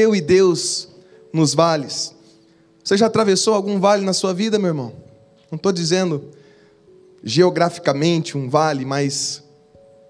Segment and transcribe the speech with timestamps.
[0.00, 0.88] eu e Deus
[1.32, 2.14] nos vales.
[2.82, 4.92] Você já atravessou algum vale na sua vida, meu irmão?
[5.50, 6.30] Não estou dizendo
[7.22, 9.42] geograficamente um vale, mas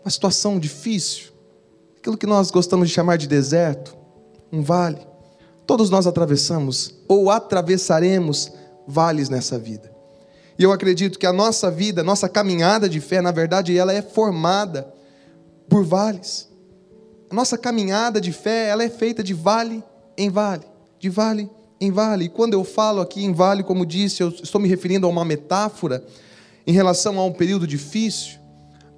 [0.03, 1.33] uma situação difícil,
[1.99, 3.97] aquilo que nós gostamos de chamar de deserto,
[4.53, 5.07] um vale.
[5.67, 8.53] Todos nós atravessamos ou atravessaremos
[8.87, 9.91] vales nessa vida.
[10.59, 14.03] E eu acredito que a nossa vida, nossa caminhada de fé, na verdade, ela é
[14.03, 14.93] formada
[15.69, 16.49] por vales.
[17.31, 19.83] A nossa caminhada de fé, ela é feita de vale
[20.21, 20.65] em vale,
[20.99, 22.27] de vale em vale.
[22.27, 25.25] E quando eu falo aqui em vale, como disse, eu estou me referindo a uma
[25.25, 26.05] metáfora
[26.67, 28.39] em relação a um período difícil,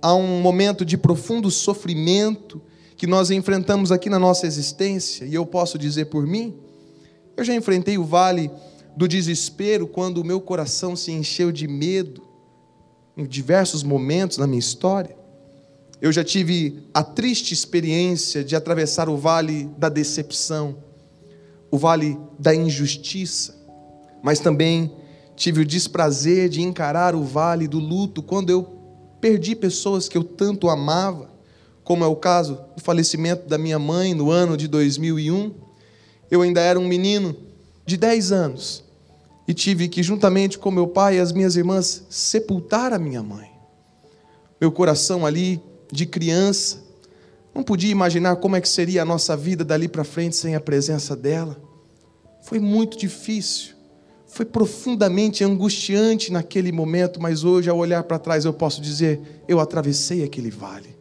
[0.00, 2.60] a um momento de profundo sofrimento
[2.96, 6.56] que nós enfrentamos aqui na nossa existência, e eu posso dizer por mim,
[7.36, 8.50] eu já enfrentei o vale
[8.96, 12.22] do desespero quando o meu coração se encheu de medo
[13.16, 15.16] em diversos momentos na minha história.
[16.00, 20.76] Eu já tive a triste experiência de atravessar o vale da decepção,
[21.72, 23.56] o vale da injustiça,
[24.22, 24.92] mas também
[25.34, 28.62] tive o desprazer de encarar o vale do luto quando eu
[29.22, 31.30] perdi pessoas que eu tanto amava,
[31.82, 35.54] como é o caso do falecimento da minha mãe no ano de 2001.
[36.30, 37.34] Eu ainda era um menino
[37.86, 38.84] de 10 anos
[39.48, 43.50] e tive que, juntamente com meu pai e as minhas irmãs, sepultar a minha mãe.
[44.60, 46.82] Meu coração ali, de criança,
[47.54, 50.60] não podia imaginar como é que seria a nossa vida dali para frente sem a
[50.60, 51.60] presença dela.
[52.42, 53.74] Foi muito difícil,
[54.26, 59.60] foi profundamente angustiante naquele momento, mas hoje, ao olhar para trás, eu posso dizer: eu
[59.60, 60.96] atravessei aquele vale.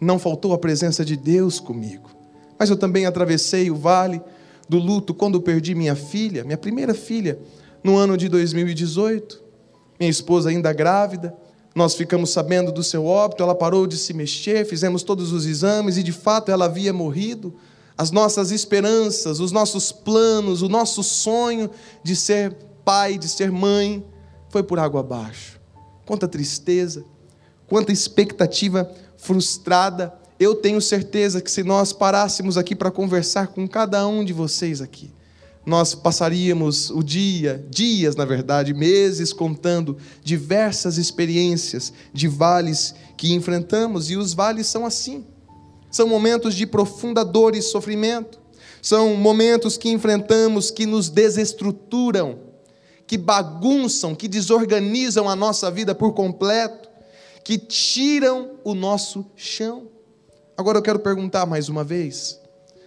[0.00, 2.10] Não faltou a presença de Deus comigo,
[2.58, 4.22] mas eu também atravessei o vale
[4.68, 7.38] do luto quando perdi minha filha, minha primeira filha,
[7.82, 9.42] no ano de 2018.
[9.98, 11.34] Minha esposa ainda grávida,
[11.74, 15.96] nós ficamos sabendo do seu óbito, ela parou de se mexer, fizemos todos os exames
[15.96, 17.54] e de fato ela havia morrido.
[17.96, 21.70] As nossas esperanças, os nossos planos, o nosso sonho
[22.02, 24.04] de ser pai, de ser mãe,
[24.48, 25.60] foi por água abaixo.
[26.04, 27.04] Quanta tristeza,
[27.66, 30.12] quanta expectativa frustrada.
[30.38, 34.80] Eu tenho certeza que se nós parássemos aqui para conversar com cada um de vocês
[34.80, 35.12] aqui,
[35.64, 44.10] nós passaríamos o dia, dias, na verdade, meses contando diversas experiências de vales que enfrentamos,
[44.10, 45.24] e os vales são assim.
[45.90, 48.40] São momentos de profunda dor e sofrimento.
[48.80, 52.38] São momentos que enfrentamos que nos desestruturam,
[53.06, 56.88] que bagunçam, que desorganizam a nossa vida por completo,
[57.44, 59.88] que tiram o nosso chão.
[60.56, 62.40] Agora eu quero perguntar mais uma vez: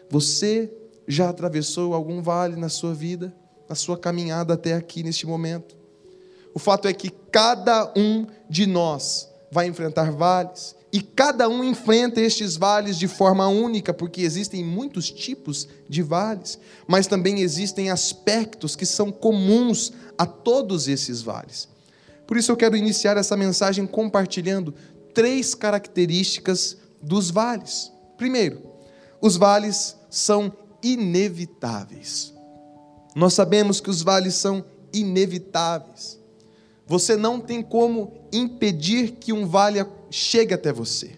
[0.10, 0.72] você
[1.08, 3.34] já atravessou algum vale na sua vida,
[3.68, 5.76] na sua caminhada até aqui neste momento?
[6.54, 12.22] O fato é que cada um de nós vai enfrentar vales, e cada um enfrenta
[12.22, 18.76] estes vales de forma única, porque existem muitos tipos de vales, mas também existem aspectos
[18.76, 21.68] que são comuns a todos esses vales.
[22.28, 24.72] Por isso eu quero iniciar essa mensagem compartilhando
[25.16, 27.92] três características dos vales.
[28.16, 28.62] Primeiro,
[29.20, 32.34] os vales são inevitáveis.
[33.16, 36.20] Nós sabemos que os vales são inevitáveis.
[36.86, 41.16] Você não tem como impedir que um vale chegue até você.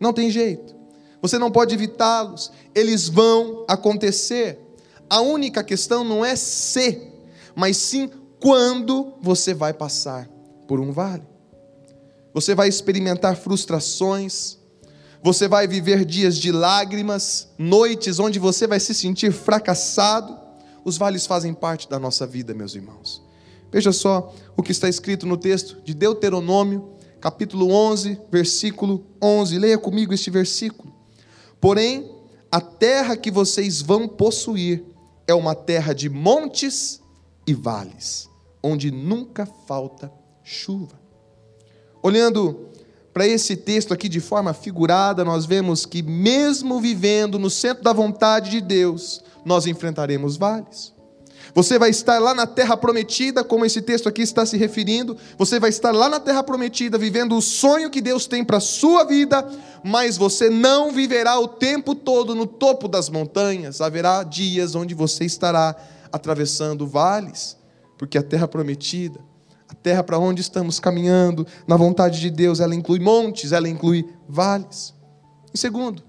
[0.00, 0.74] Não tem jeito.
[1.22, 2.50] Você não pode evitá-los.
[2.74, 4.58] Eles vão acontecer.
[5.08, 7.12] A única questão não é se,
[7.54, 10.28] mas sim quando você vai passar
[10.66, 11.22] por um vale.
[12.34, 14.58] Você vai experimentar frustrações,
[15.26, 20.38] você vai viver dias de lágrimas, noites onde você vai se sentir fracassado.
[20.84, 23.20] Os vales fazem parte da nossa vida, meus irmãos.
[23.72, 29.58] Veja só o que está escrito no texto de Deuteronômio, capítulo 11, versículo 11.
[29.58, 30.94] Leia comigo este versículo.
[31.60, 32.08] Porém,
[32.48, 34.84] a terra que vocês vão possuir
[35.26, 37.02] é uma terra de montes
[37.44, 38.30] e vales,
[38.62, 40.08] onde nunca falta
[40.44, 41.00] chuva.
[42.00, 42.75] Olhando
[43.16, 47.90] para esse texto aqui de forma figurada, nós vemos que, mesmo vivendo no centro da
[47.90, 50.92] vontade de Deus, nós enfrentaremos vales.
[51.54, 55.16] Você vai estar lá na terra prometida, como esse texto aqui está se referindo.
[55.38, 58.60] Você vai estar lá na terra prometida, vivendo o sonho que Deus tem para a
[58.60, 59.48] sua vida,
[59.82, 63.80] mas você não viverá o tempo todo no topo das montanhas.
[63.80, 65.74] Haverá dias onde você estará
[66.12, 67.56] atravessando vales,
[67.96, 69.20] porque a terra prometida,
[69.68, 74.08] a terra para onde estamos caminhando, na vontade de Deus, ela inclui montes, ela inclui
[74.28, 74.94] vales.
[75.52, 76.02] E segundo,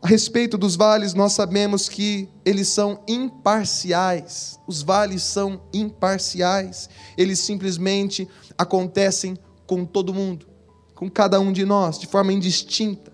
[0.00, 4.58] a respeito dos vales, nós sabemos que eles são imparciais.
[4.66, 6.88] Os vales são imparciais.
[7.16, 9.36] Eles simplesmente acontecem
[9.66, 10.46] com todo mundo,
[10.94, 13.12] com cada um de nós, de forma indistinta.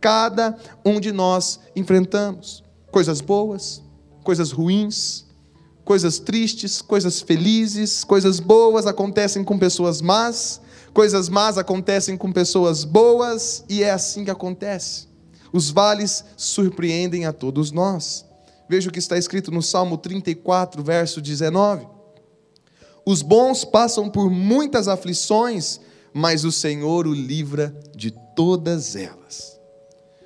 [0.00, 3.82] Cada um de nós enfrentamos coisas boas,
[4.22, 5.26] coisas ruins,
[5.84, 10.60] coisas tristes, coisas felizes, coisas boas acontecem com pessoas más,
[10.92, 15.08] coisas más acontecem com pessoas boas, e é assim que acontece.
[15.52, 18.24] Os vales surpreendem a todos nós.
[18.68, 21.86] Veja o que está escrito no Salmo 34, verso 19.
[23.04, 25.80] Os bons passam por muitas aflições,
[26.14, 29.60] mas o Senhor o livra de todas elas.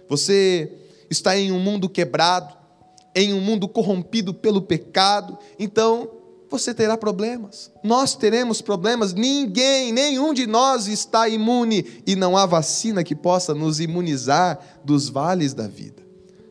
[0.09, 0.71] Você
[1.11, 2.56] está em um mundo quebrado,
[3.17, 6.11] em um mundo corrompido pelo pecado, então
[6.51, 7.73] você terá problemas.
[7.83, 9.15] Nós teremos problemas.
[9.15, 15.09] Ninguém, nenhum de nós está imune e não há vacina que possa nos imunizar dos
[15.09, 16.05] vales da vida.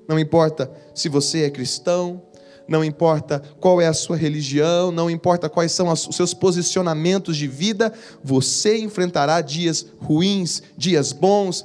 [0.07, 2.23] Não importa se você é cristão,
[2.67, 7.47] não importa qual é a sua religião, não importa quais são os seus posicionamentos de
[7.47, 11.63] vida, você enfrentará dias ruins, dias bons,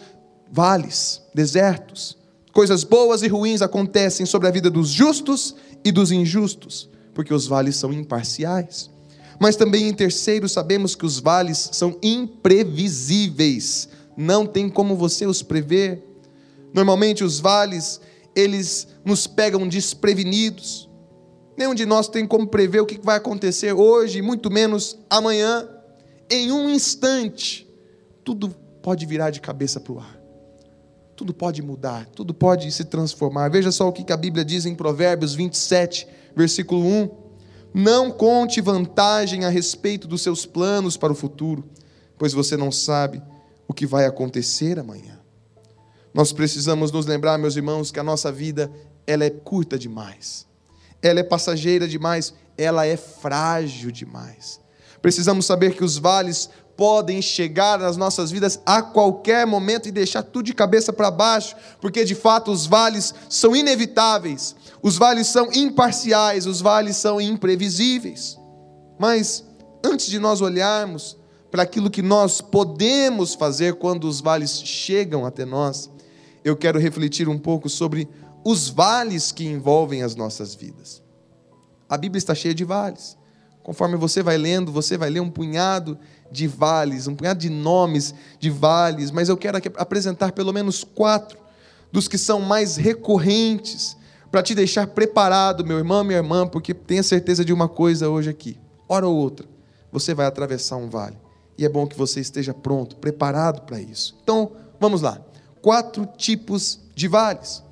[0.52, 2.19] vales, desertos.
[2.52, 5.54] Coisas boas e ruins acontecem sobre a vida dos justos
[5.84, 8.90] e dos injustos, porque os vales são imparciais.
[9.38, 15.42] Mas também, em terceiro, sabemos que os vales são imprevisíveis, não tem como você os
[15.42, 16.04] prever.
[16.74, 18.00] Normalmente, os vales,
[18.36, 20.90] eles nos pegam desprevenidos.
[21.56, 25.66] Nenhum de nós tem como prever o que vai acontecer hoje, muito menos amanhã.
[26.28, 27.66] Em um instante,
[28.24, 28.50] tudo
[28.82, 30.19] pode virar de cabeça para o ar.
[31.20, 33.50] Tudo pode mudar, tudo pode se transformar.
[33.50, 37.10] Veja só o que a Bíblia diz em Provérbios 27, versículo 1.
[37.74, 41.68] Não conte vantagem a respeito dos seus planos para o futuro,
[42.16, 43.22] pois você não sabe
[43.68, 45.20] o que vai acontecer amanhã.
[46.14, 48.72] Nós precisamos nos lembrar, meus irmãos, que a nossa vida
[49.06, 50.46] ela é curta demais.
[51.02, 54.58] Ela é passageira demais, ela é frágil demais.
[55.02, 56.48] Precisamos saber que os vales
[56.80, 61.54] podem chegar nas nossas vidas a qualquer momento e deixar tudo de cabeça para baixo,
[61.78, 68.38] porque de fato os vales são inevitáveis, os vales são imparciais, os vales são imprevisíveis.
[68.98, 69.44] Mas
[69.84, 71.18] antes de nós olharmos
[71.50, 75.90] para aquilo que nós podemos fazer quando os vales chegam até nós,
[76.42, 78.08] eu quero refletir um pouco sobre
[78.42, 81.02] os vales que envolvem as nossas vidas.
[81.86, 83.18] A Bíblia está cheia de vales.
[83.62, 85.98] Conforme você vai lendo, você vai ler um punhado
[86.30, 91.38] de vales, um punhado de nomes de vales, mas eu quero apresentar pelo menos quatro
[91.92, 93.96] dos que são mais recorrentes
[94.30, 98.30] para te deixar preparado, meu irmão, minha irmã, porque tenha certeza de uma coisa hoje
[98.30, 98.56] aqui.
[98.88, 99.46] Hora ou outra,
[99.90, 101.18] você vai atravessar um vale.
[101.58, 104.16] E é bom que você esteja pronto, preparado para isso.
[104.22, 105.20] Então, vamos lá.
[105.60, 107.62] Quatro tipos de vales.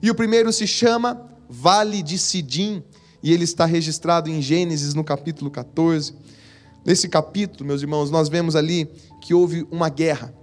[0.00, 2.82] E o primeiro se chama Vale de Sidim,
[3.22, 6.14] e ele está registrado em Gênesis no capítulo 14.
[6.84, 8.90] Nesse capítulo, meus irmãos, nós vemos ali
[9.22, 10.34] que houve uma guerra.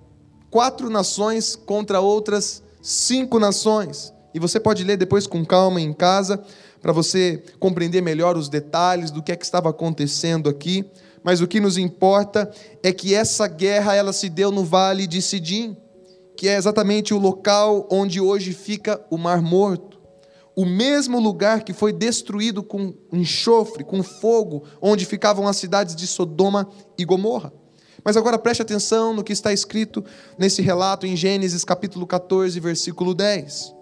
[0.49, 4.11] Quatro nações contra outras cinco nações.
[4.33, 6.43] E você pode ler depois com calma em casa,
[6.81, 10.83] para você compreender melhor os detalhes do que é que estava acontecendo aqui.
[11.23, 12.51] Mas o que nos importa
[12.81, 15.77] é que essa guerra ela se deu no Vale de Sidim,
[16.35, 19.90] que é exatamente o local onde hoje fica o Mar Morto
[20.61, 26.05] o mesmo lugar que foi destruído com enxofre, com fogo, onde ficavam as cidades de
[26.05, 26.69] Sodoma
[26.99, 27.51] e Gomorra.
[28.05, 30.05] Mas agora preste atenção no que está escrito
[30.37, 33.73] nesse relato em Gênesis capítulo 14, versículo 10.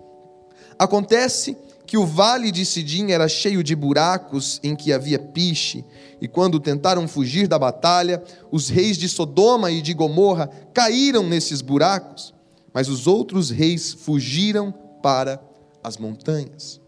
[0.78, 5.84] Acontece que o vale de Sidim era cheio de buracos em que havia piche,
[6.22, 11.62] e quando tentaram fugir da batalha, os reis de Sodoma e de Gomorra caíram nesses
[11.62, 12.34] buracos,
[12.74, 14.72] mas os outros reis fugiram
[15.04, 15.49] para
[15.84, 16.80] as montanhas.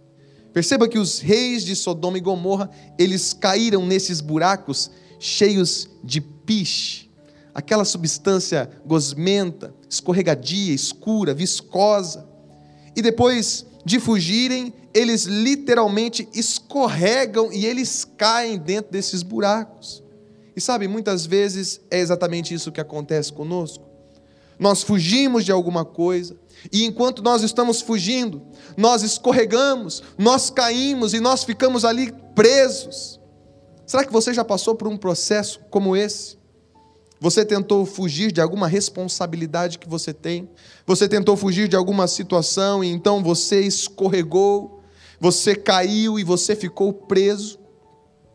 [0.54, 7.10] Perceba que os reis de Sodoma e Gomorra, eles caíram nesses buracos cheios de piche,
[7.54, 12.28] aquela substância gosmenta, escorregadia, escura, viscosa.
[12.96, 20.04] E depois de fugirem, eles literalmente escorregam e eles caem dentro desses buracos.
[20.56, 23.91] E sabe, muitas vezes é exatamente isso que acontece conosco.
[24.62, 26.38] Nós fugimos de alguma coisa,
[26.72, 28.44] e enquanto nós estamos fugindo,
[28.78, 33.20] nós escorregamos, nós caímos e nós ficamos ali presos.
[33.88, 36.38] Será que você já passou por um processo como esse?
[37.20, 40.48] Você tentou fugir de alguma responsabilidade que você tem?
[40.86, 44.84] Você tentou fugir de alguma situação e então você escorregou,
[45.20, 47.60] você caiu e você ficou preso?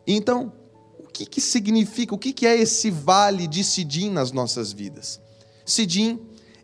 [0.05, 0.51] Então,
[0.99, 5.21] o que, que significa, o que, que é esse vale de Sidim nas nossas vidas?
[5.67, 6.19] Sidim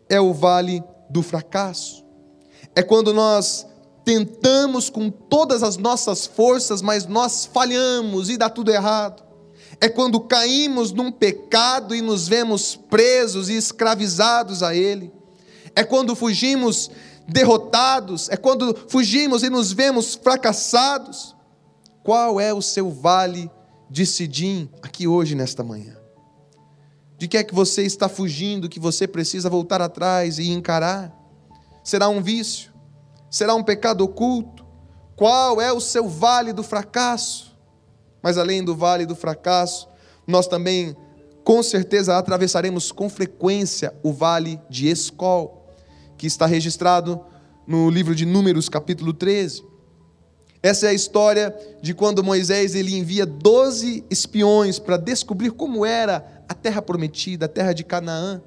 [0.08, 2.02] é o vale do fracasso.
[2.74, 3.66] É quando nós
[4.04, 9.22] tentamos com todas as nossas forças, mas nós falhamos e dá tudo errado.
[9.80, 15.12] É quando caímos num pecado e nos vemos presos e escravizados a ele.
[15.76, 16.90] É quando fugimos
[17.28, 21.36] derrotados, é quando fugimos e nos vemos fracassados.
[22.02, 23.50] Qual é o seu vale
[23.90, 26.03] de Sidim aqui hoje, nesta manhã?
[27.16, 31.12] De que é que você está fugindo, que você precisa voltar atrás e encarar?
[31.82, 32.72] Será um vício?
[33.30, 34.64] Será um pecado oculto?
[35.16, 37.56] Qual é o seu vale do fracasso?
[38.22, 39.88] Mas além do vale do fracasso,
[40.26, 40.96] nós também,
[41.44, 45.68] com certeza, atravessaremos com frequência o vale de Escol,
[46.16, 47.20] que está registrado
[47.66, 49.73] no livro de Números, capítulo 13.
[50.64, 56.42] Essa é a história de quando Moisés ele envia 12 espiões para descobrir como era
[56.48, 58.40] a terra prometida, a terra de Canaã.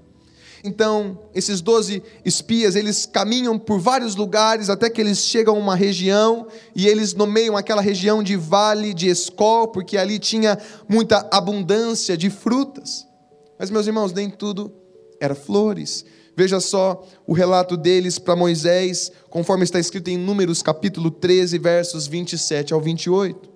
[0.63, 5.75] Então, esses doze espias, eles caminham por vários lugares até que eles chegam a uma
[5.75, 10.57] região e eles nomeiam aquela região de Vale de Escol, porque ali tinha
[10.89, 13.05] muita abundância de frutas.
[13.59, 14.73] Mas, meus irmãos, nem tudo
[15.21, 16.03] era flores.
[16.37, 22.05] Veja só o relato deles para Moisés, conforme está escrito em Números capítulo 13, versos
[22.05, 23.49] 27 ao 28.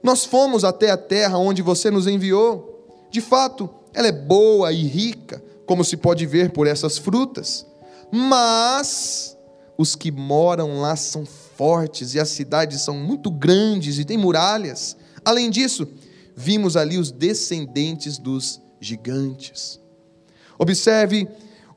[0.00, 2.86] Nós fomos até a terra onde você nos enviou.
[3.10, 7.66] De fato, ela é boa e rica como se pode ver por essas frutas.
[8.12, 9.36] Mas
[9.76, 14.96] os que moram lá são fortes e as cidades são muito grandes e têm muralhas.
[15.24, 15.88] Além disso,
[16.36, 19.80] vimos ali os descendentes dos gigantes.
[20.56, 21.26] Observe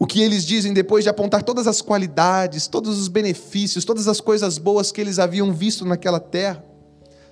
[0.01, 4.19] o que eles dizem depois de apontar todas as qualidades, todos os benefícios, todas as
[4.19, 6.65] coisas boas que eles haviam visto naquela terra.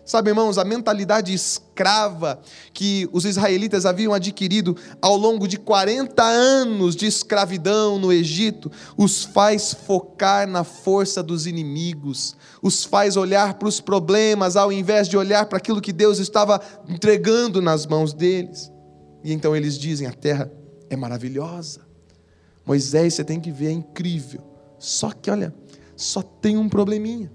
[0.06, 2.40] Sabe, irmãos, a mentalidade escrava
[2.72, 9.24] que os israelitas haviam adquirido ao longo de 40 anos de escravidão no Egito, os
[9.24, 15.18] faz focar na força dos inimigos, os faz olhar para os problemas ao invés de
[15.18, 18.72] olhar para aquilo que Deus estava entregando nas mãos deles.
[19.24, 20.52] E então eles dizem: a terra
[20.88, 21.89] é maravilhosa.
[22.70, 24.42] Moisés, você tem que ver, é incrível.
[24.78, 25.52] Só que, olha,
[25.96, 27.32] só tem um probleminha.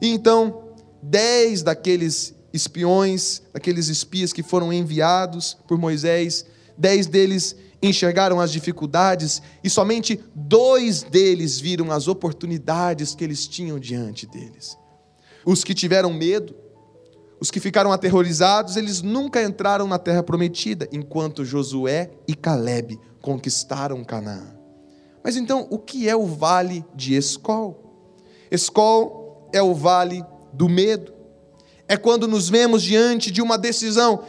[0.00, 0.68] E então,
[1.02, 6.46] dez daqueles espiões, daqueles espias que foram enviados por Moisés,
[6.78, 13.76] dez deles enxergaram as dificuldades e somente dois deles viram as oportunidades que eles tinham
[13.76, 14.78] diante deles.
[15.44, 16.54] Os que tiveram medo,
[17.40, 24.04] os que ficaram aterrorizados, eles nunca entraram na terra prometida, enquanto Josué e Caleb conquistaram
[24.04, 24.54] Canaã.
[25.22, 27.82] Mas então, o que é o vale de Escol?
[28.50, 31.14] Escol é o vale do medo.
[31.88, 34.24] É quando nos vemos diante de uma decisão: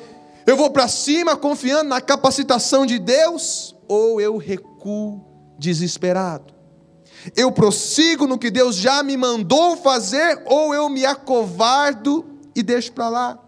[0.47, 5.21] eu vou para cima confiando na capacitação de Deus, ou eu recuo
[5.59, 6.53] desesperado.
[7.35, 12.25] Eu prossigo no que Deus já me mandou fazer, ou eu me acovardo
[12.55, 13.39] e deixo para lá.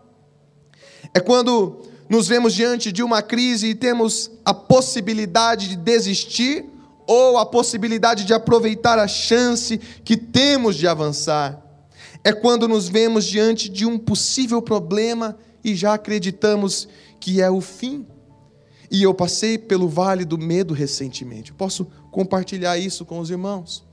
[1.14, 6.66] É quando nos vemos diante de uma crise e temos a possibilidade de desistir,
[7.06, 11.64] ou a possibilidade de aproveitar a chance que temos de avançar
[12.24, 16.88] é quando nos vemos diante de um possível problema e já acreditamos
[17.22, 18.06] que é o fim.
[18.92, 21.54] E eu passei pelo vale do medo recentemente.
[21.54, 23.86] posso compartilhar isso com os irmãos.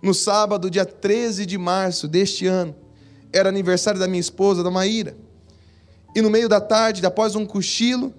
[0.00, 2.76] No sábado, dia 13 de março deste ano,
[3.32, 5.16] era aniversário da minha esposa, da Maíra.
[6.14, 8.14] E no meio da tarde, após um cochilo,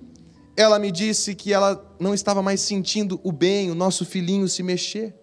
[0.57, 4.61] ela me disse que ela não estava mais sentindo o bem, o nosso filhinho se
[4.61, 5.13] mexer.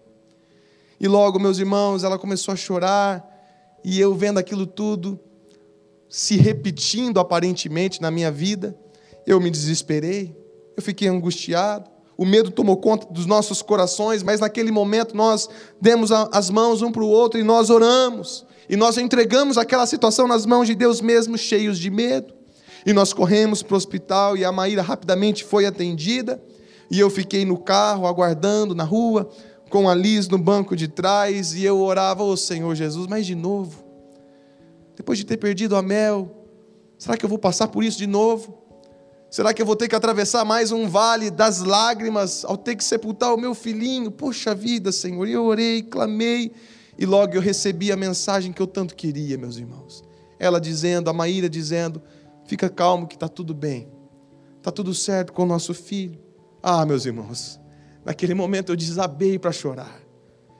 [0.99, 3.29] E logo, meus irmãos, ela começou a chorar,
[3.83, 5.19] e eu vendo aquilo tudo
[6.07, 8.77] se repetindo aparentemente na minha vida,
[9.25, 10.37] eu me desesperei,
[10.77, 15.49] eu fiquei angustiado, o medo tomou conta dos nossos corações, mas naquele momento nós
[15.81, 20.27] demos as mãos um para o outro e nós oramos, e nós entregamos aquela situação
[20.27, 22.33] nas mãos de Deus mesmo, cheios de medo.
[22.85, 26.41] E nós corremos para o hospital e a Maíra rapidamente foi atendida,
[26.91, 29.29] e eu fiquei no carro aguardando na rua,
[29.69, 33.25] com a Liz no banco de trás e eu orava, ô oh, Senhor Jesus, mas
[33.25, 33.83] de novo,
[34.95, 36.45] depois de ter perdido a Mel,
[36.97, 38.63] será que eu vou passar por isso de novo?
[39.31, 42.83] Será que eu vou ter que atravessar mais um vale das lágrimas ao ter que
[42.83, 44.11] sepultar o meu filhinho?
[44.11, 46.51] Poxa vida, Senhor, e eu orei, clamei,
[46.95, 50.03] e logo eu recebi a mensagem que eu tanto queria, meus irmãos.
[50.37, 51.99] Ela dizendo, a Maíra dizendo:
[52.45, 53.91] fica calmo que está tudo bem,
[54.57, 56.19] está tudo certo com o nosso filho.
[56.61, 57.59] Ah, meus irmãos,
[58.05, 60.01] Naquele momento eu desabei para chorar.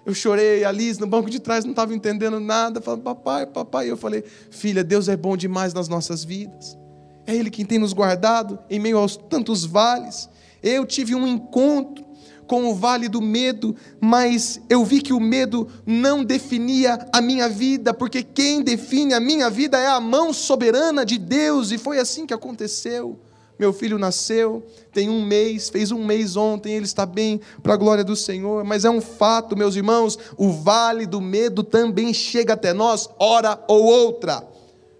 [0.05, 3.89] Eu chorei, a Liz no banco de trás não estava entendendo nada, falando, papai, papai.
[3.89, 6.77] Eu falei, filha, Deus é bom demais nas nossas vidas.
[7.25, 10.29] É Ele quem tem nos guardado em meio aos tantos vales.
[10.61, 12.03] Eu tive um encontro
[12.53, 17.49] com o vale do medo, mas eu vi que o medo não definia a minha
[17.49, 21.97] vida, porque quem define a minha vida é a mão soberana de Deus, e foi
[21.97, 23.19] assim que aconteceu.
[23.57, 27.77] Meu filho nasceu, tem um mês, fez um mês ontem, ele está bem, para a
[27.77, 28.63] glória do Senhor.
[28.63, 33.59] Mas é um fato, meus irmãos, o vale do medo também chega até nós, hora
[33.67, 34.47] ou outra.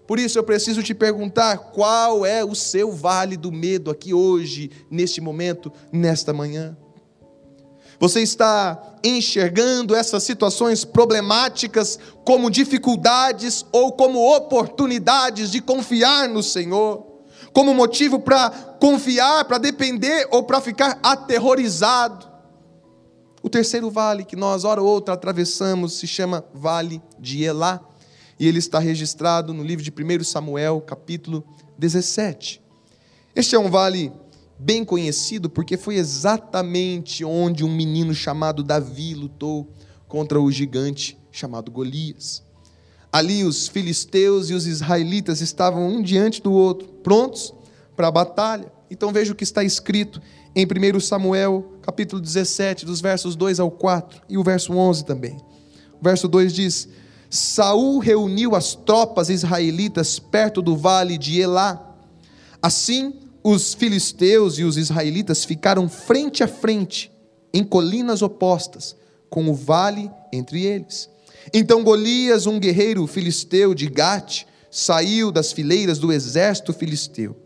[0.08, 4.72] Por isso eu preciso te perguntar: qual é o seu vale do medo aqui hoje,
[4.90, 6.76] neste momento, nesta manhã?
[8.04, 17.22] Você está enxergando essas situações problemáticas como dificuldades ou como oportunidades de confiar no Senhor?
[17.50, 22.28] Como motivo para confiar, para depender ou para ficar aterrorizado?
[23.42, 27.80] O terceiro vale que nós, hora ou outra, atravessamos se chama Vale de Elá
[28.38, 31.42] e ele está registrado no livro de 1 Samuel, capítulo
[31.78, 32.62] 17.
[33.34, 34.12] Este é um vale
[34.58, 39.68] bem conhecido porque foi exatamente onde um menino chamado Davi lutou
[40.08, 42.42] contra o gigante chamado Golias.
[43.12, 47.54] Ali os filisteus e os israelitas estavam um diante do outro, prontos
[47.96, 48.72] para a batalha.
[48.90, 50.20] Então veja o que está escrito
[50.54, 55.36] em 1 Samuel, capítulo 17, dos versos 2 ao 4 e o verso 11 também.
[56.00, 56.88] O verso 2 diz:
[57.30, 61.96] Saul reuniu as tropas israelitas perto do vale de Elá.
[62.62, 63.12] Assim,
[63.44, 67.12] os filisteus e os israelitas ficaram frente a frente,
[67.52, 68.96] em colinas opostas,
[69.28, 71.10] com o vale entre eles.
[71.52, 77.36] Então Golias, um guerreiro filisteu de Gate, saiu das fileiras do exército filisteu.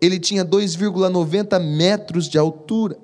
[0.00, 2.98] Ele tinha 2,90 metros de altura.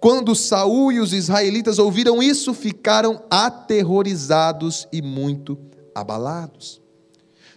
[0.00, 5.56] Quando Saul e os israelitas ouviram isso, ficaram aterrorizados e muito
[5.94, 6.80] abalados.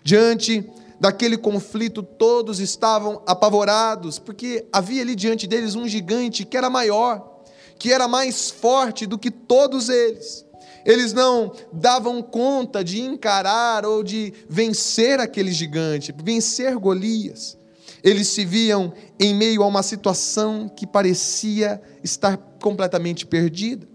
[0.04, 0.66] Diante
[1.00, 7.42] daquele conflito, todos estavam apavorados, porque havia ali diante deles um gigante que era maior,
[7.78, 10.46] que era mais forte do que todos eles.
[10.86, 17.58] Eles não davam conta de encarar ou de vencer aquele gigante, vencer Golias.
[18.04, 23.88] Eles se viam em meio a uma situação que parecia estar completamente perdida.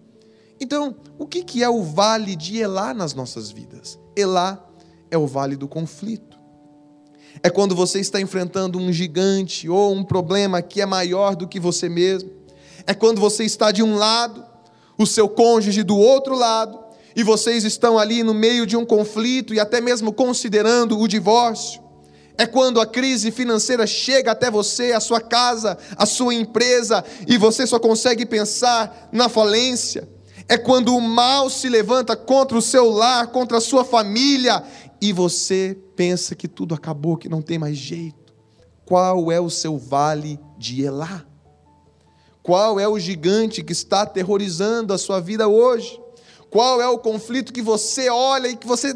[0.61, 3.99] Então, o que é o vale de Elá nas nossas vidas?
[4.17, 4.63] Elá
[5.11, 6.34] é o vale do conflito.
[7.45, 11.61] É quando você está enfrentando um gigante ou um problema que é maior do que
[11.61, 12.31] você mesmo.
[12.87, 14.43] É quando você está de um lado,
[14.97, 16.83] o seu cônjuge do outro lado,
[17.15, 21.83] e vocês estão ali no meio de um conflito e até mesmo considerando o divórcio.
[22.39, 27.37] É quando a crise financeira chega até você, a sua casa, a sua empresa, e
[27.37, 30.09] você só consegue pensar na falência.
[30.49, 34.65] É quando o mal se levanta contra o seu lar, contra a sua família,
[34.99, 38.35] e você pensa que tudo acabou, que não tem mais jeito.
[38.85, 41.25] Qual é o seu vale de Elá?
[42.43, 45.99] Qual é o gigante que está aterrorizando a sua vida hoje?
[46.51, 48.95] Qual é o conflito que você olha e que você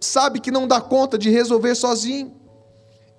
[0.00, 2.34] sabe que não dá conta de resolver sozinho?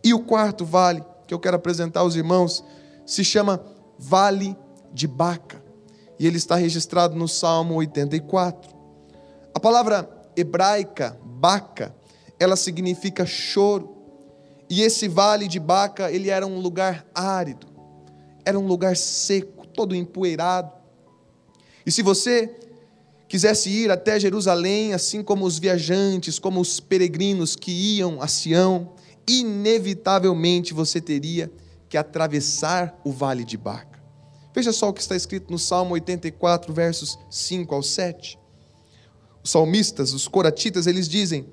[0.04, 2.63] E o quarto vale que eu quero apresentar aos irmãos
[3.06, 3.63] se chama
[3.98, 4.56] Vale
[4.94, 5.63] de Baca.
[6.20, 8.76] E ele está registrado no Salmo 84.
[9.54, 11.96] A palavra hebraica, Baca,
[12.39, 13.97] ela significa choro.
[14.69, 17.67] E esse vale de Baca, ele era um lugar árido,
[18.45, 20.71] era um lugar seco, todo empoeirado.
[21.86, 22.56] E se você
[23.28, 28.93] quisesse ir até Jerusalém, assim como os viajantes, como os peregrinos que iam a Sião,
[29.28, 31.52] inevitavelmente você teria
[31.88, 33.99] que atravessar o vale de Baca.
[34.54, 38.38] Veja só o que está escrito no Salmo 84, versos 5 ao 7.
[39.43, 41.47] Os salmistas, os coratitas, eles dizem: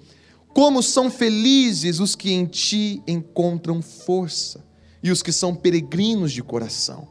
[0.56, 4.64] Como são felizes os que em ti encontram força
[5.02, 7.06] e os que são peregrinos de coração.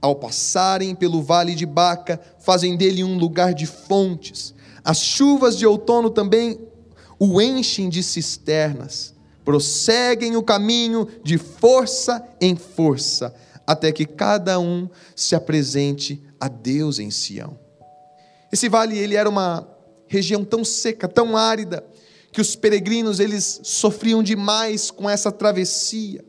[0.00, 4.54] Ao passarem pelo vale de Baca, fazem dele um lugar de fontes.
[4.82, 6.58] As chuvas de outono também
[7.18, 9.14] o enchem de cisternas
[9.44, 13.34] prosseguem o caminho de força em força,
[13.66, 17.58] até que cada um se apresente a Deus em Sião.
[18.50, 19.68] Esse vale ele era uma
[20.08, 21.84] região tão seca, tão árida,
[22.32, 26.24] que os peregrinos eles sofriam demais com essa travessia.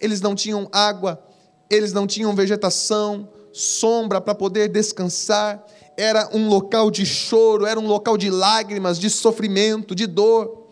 [0.00, 1.22] Eles não tinham água,
[1.70, 5.64] eles não tinham vegetação, sombra para poder descansar.
[5.96, 10.62] Era um local de choro, era um local de lágrimas, de sofrimento, de dor.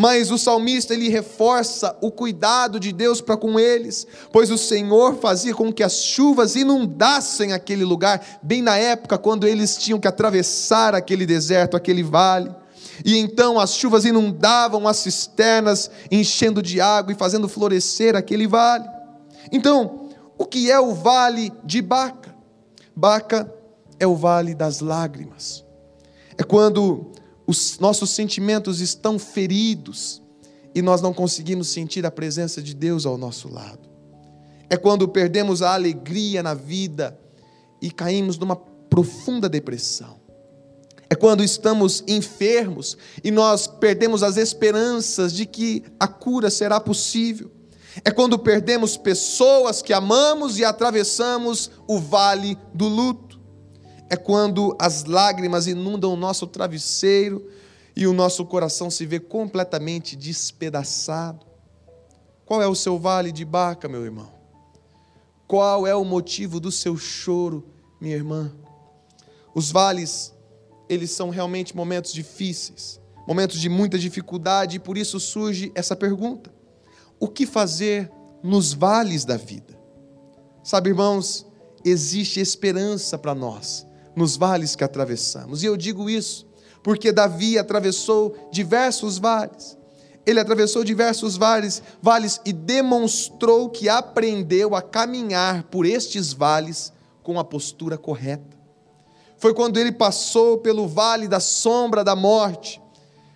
[0.00, 5.16] Mas o salmista ele reforça o cuidado de Deus para com eles, pois o Senhor
[5.16, 10.06] fazia com que as chuvas inundassem aquele lugar, bem na época quando eles tinham que
[10.06, 12.54] atravessar aquele deserto, aquele vale.
[13.04, 18.88] E então as chuvas inundavam as cisternas, enchendo de água e fazendo florescer aquele vale.
[19.52, 22.34] Então, o que é o vale de Baca?
[22.94, 23.52] Baca
[23.98, 25.64] é o vale das lágrimas.
[26.36, 27.12] É quando
[27.46, 30.22] os nossos sentimentos estão feridos
[30.74, 33.88] e nós não conseguimos sentir a presença de Deus ao nosso lado.
[34.70, 37.18] É quando perdemos a alegria na vida
[37.80, 40.17] e caímos numa profunda depressão.
[41.10, 47.50] É quando estamos enfermos e nós perdemos as esperanças de que a cura será possível.
[48.04, 53.40] É quando perdemos pessoas que amamos e atravessamos o vale do luto.
[54.10, 57.48] É quando as lágrimas inundam o nosso travesseiro
[57.96, 61.44] e o nosso coração se vê completamente despedaçado.
[62.44, 64.30] Qual é o seu vale de Baca, meu irmão?
[65.46, 67.66] Qual é o motivo do seu choro,
[68.00, 68.52] minha irmã?
[69.54, 70.32] Os vales,
[70.88, 76.52] eles são realmente momentos difíceis, momentos de muita dificuldade, e por isso surge essa pergunta:
[77.18, 78.10] o que fazer
[78.42, 79.78] nos vales da vida?
[80.62, 81.46] Sabe, irmãos,
[81.84, 86.48] existe esperança para nós nos vales que atravessamos, e eu digo isso
[86.82, 89.76] porque Davi atravessou diversos vales.
[90.24, 97.38] Ele atravessou diversos vales, vales e demonstrou que aprendeu a caminhar por estes vales com
[97.38, 98.57] a postura correta.
[99.38, 102.80] Foi quando ele passou pelo vale da sombra da morte,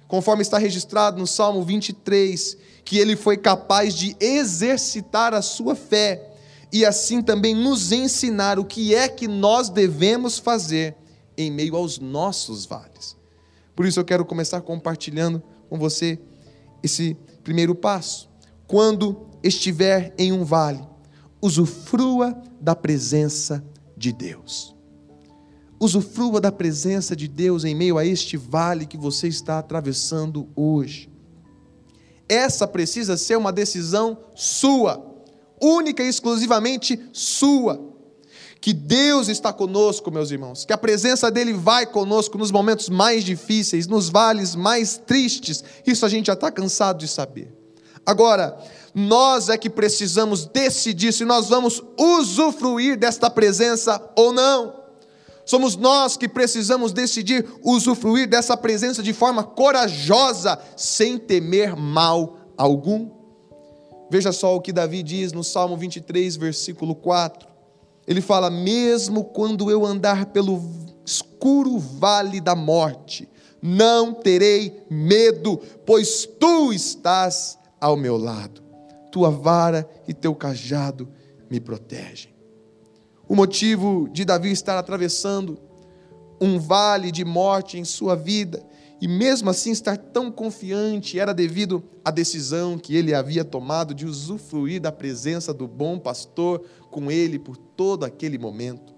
[0.09, 6.31] conforme está registrado no Salmo 23, que ele foi capaz de exercitar a sua fé
[6.73, 10.97] e assim também nos ensinar o que é que nós devemos fazer
[11.37, 13.17] em meio aos nossos vales.
[13.77, 16.19] Por isso eu quero começar compartilhando com você
[16.83, 18.29] esse primeiro passo.
[18.67, 20.87] Quando estiver em um vale,
[21.41, 23.65] usufrua da presença
[23.97, 24.72] de Deus.
[25.83, 31.11] Usufrua da presença de Deus em meio a este vale que você está atravessando hoje.
[32.29, 35.05] Essa precisa ser uma decisão sua,
[35.61, 37.81] única e exclusivamente sua
[38.61, 43.25] que Deus está conosco, meus irmãos, que a presença dele vai conosco nos momentos mais
[43.25, 47.53] difíceis, nos vales mais tristes, isso a gente já está cansado de saber.
[48.07, 48.57] Agora,
[48.95, 54.82] nós é que precisamos decidir se nós vamos usufruir desta presença ou não.
[55.45, 63.11] Somos nós que precisamos decidir usufruir dessa presença de forma corajosa, sem temer mal algum.
[64.11, 67.49] Veja só o que Davi diz no Salmo 23, versículo 4.
[68.07, 70.63] Ele fala: mesmo quando eu andar pelo
[71.05, 73.29] escuro vale da morte,
[73.61, 78.63] não terei medo, pois tu estás ao meu lado.
[79.11, 81.09] Tua vara e teu cajado
[81.51, 82.32] me protegem.
[83.33, 85.59] O motivo de Davi estar atravessando
[86.39, 88.63] um vale de morte em sua vida
[89.01, 94.05] e mesmo assim estar tão confiante era devido à decisão que ele havia tomado de
[94.05, 98.93] usufruir da presença do bom pastor com ele por todo aquele momento.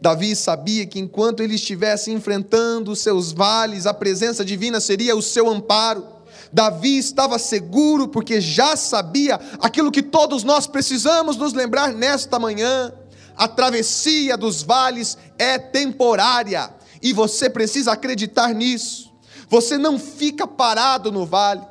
[0.00, 5.22] Davi sabia que enquanto ele estivesse enfrentando os seus vales, a presença divina seria o
[5.22, 6.04] seu amparo.
[6.52, 12.92] Davi estava seguro porque já sabia aquilo que todos nós precisamos nos lembrar nesta manhã.
[13.38, 19.12] A travessia dos vales é temporária e você precisa acreditar nisso.
[19.48, 21.62] Você não fica parado no vale.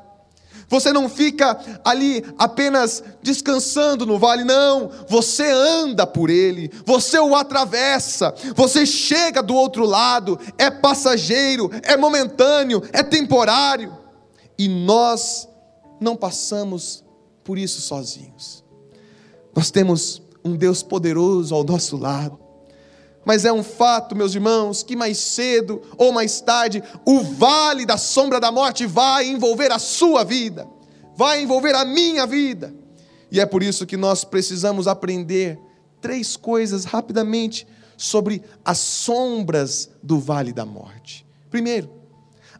[0.70, 4.90] Você não fica ali apenas descansando no vale, não.
[5.08, 10.40] Você anda por ele, você o atravessa, você chega do outro lado.
[10.58, 13.98] É passageiro, é momentâneo, é temporário.
[14.58, 15.48] E nós
[16.02, 17.04] não passamos
[17.44, 18.64] por isso sozinhos.
[19.56, 22.48] Nós temos um Deus poderoso ao nosso lado
[23.28, 27.98] mas é um fato, meus irmãos, que mais cedo ou mais tarde o vale da
[27.98, 30.66] sombra da morte vai envolver a sua vida,
[31.14, 32.74] vai envolver a minha vida.
[33.30, 35.60] E é por isso que nós precisamos aprender
[36.00, 41.28] três coisas rapidamente sobre as sombras do vale da morte.
[41.50, 41.92] Primeiro,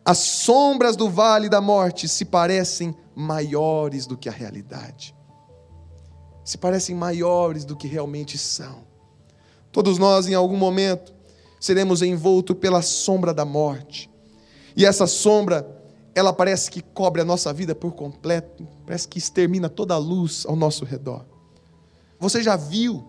[0.04, 5.16] as sombras do vale da morte se parecem maiores do que a realidade.
[6.48, 8.86] Se parecem maiores do que realmente são.
[9.70, 11.14] Todos nós, em algum momento,
[11.60, 14.10] seremos envoltos pela sombra da morte.
[14.74, 15.68] E essa sombra,
[16.16, 20.46] ela parece que cobre a nossa vida por completo, parece que extermina toda a luz
[20.48, 21.26] ao nosso redor.
[22.18, 23.06] Você já viu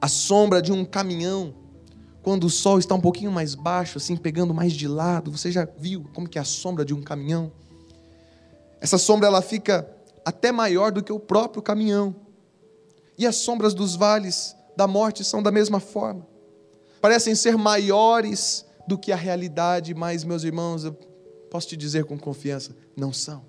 [0.00, 1.54] a sombra de um caminhão
[2.22, 5.30] quando o sol está um pouquinho mais baixo, assim, pegando mais de lado?
[5.30, 7.52] Você já viu como que é a sombra de um caminhão?
[8.80, 9.88] Essa sombra ela fica
[10.24, 12.26] até maior do que o próprio caminhão.
[13.18, 16.24] E as sombras dos vales, da morte são da mesma forma.
[17.00, 20.92] Parecem ser maiores do que a realidade, mas, meus irmãos, eu
[21.50, 23.44] posso te dizer com confiança, não são.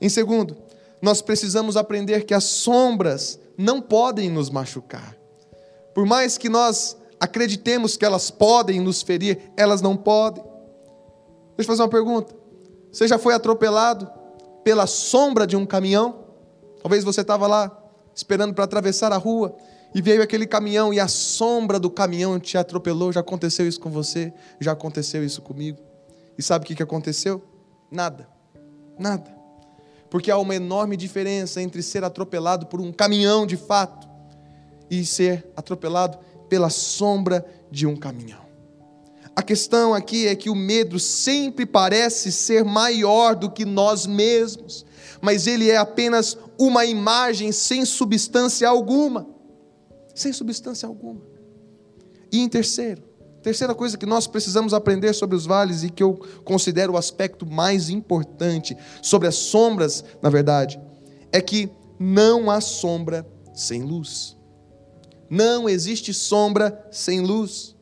[0.00, 0.56] Em segundo,
[1.00, 5.16] nós precisamos aprender que as sombras não podem nos machucar.
[5.94, 10.42] Por mais que nós acreditemos que elas podem nos ferir, elas não podem.
[11.56, 12.34] Deixa eu fazer uma pergunta.
[12.90, 14.10] Você já foi atropelado
[14.64, 16.24] pela sombra de um caminhão?
[16.82, 17.81] Talvez você estava lá
[18.14, 19.56] esperando para atravessar a rua
[19.94, 23.12] e veio aquele caminhão e a sombra do caminhão te atropelou.
[23.12, 24.32] Já aconteceu isso com você?
[24.60, 25.78] Já aconteceu isso comigo?
[26.36, 27.42] E sabe o que aconteceu?
[27.90, 28.28] Nada.
[28.98, 29.30] Nada.
[30.08, 34.08] Porque há uma enorme diferença entre ser atropelado por um caminhão de fato
[34.90, 38.41] e ser atropelado pela sombra de um caminhão.
[39.34, 44.84] A questão aqui é que o medo sempre parece ser maior do que nós mesmos,
[45.20, 49.26] mas ele é apenas uma imagem sem substância alguma.
[50.14, 51.22] Sem substância alguma.
[52.30, 53.02] E em terceiro,
[53.42, 56.14] terceira coisa que nós precisamos aprender sobre os vales e que eu
[56.44, 60.78] considero o aspecto mais importante sobre as sombras, na verdade,
[61.32, 64.36] é que não há sombra sem luz.
[65.28, 67.74] Não existe sombra sem luz.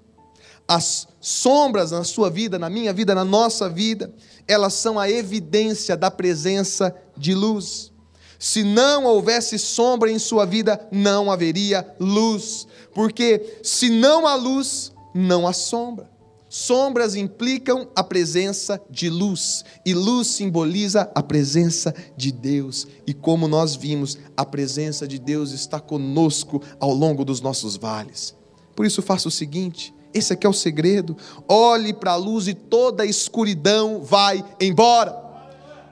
[0.73, 4.15] As sombras na sua vida, na minha vida, na nossa vida,
[4.47, 7.91] elas são a evidência da presença de luz.
[8.39, 12.69] Se não houvesse sombra em sua vida, não haveria luz.
[12.95, 16.09] Porque se não há luz, não há sombra.
[16.49, 22.87] Sombras implicam a presença de luz, e luz simboliza a presença de Deus.
[23.05, 28.37] E como nós vimos, a presença de Deus está conosco ao longo dos nossos vales.
[28.77, 31.17] Por isso, faça o seguinte: esse aqui é o segredo.
[31.49, 35.17] Olhe para a luz e toda a escuridão vai embora.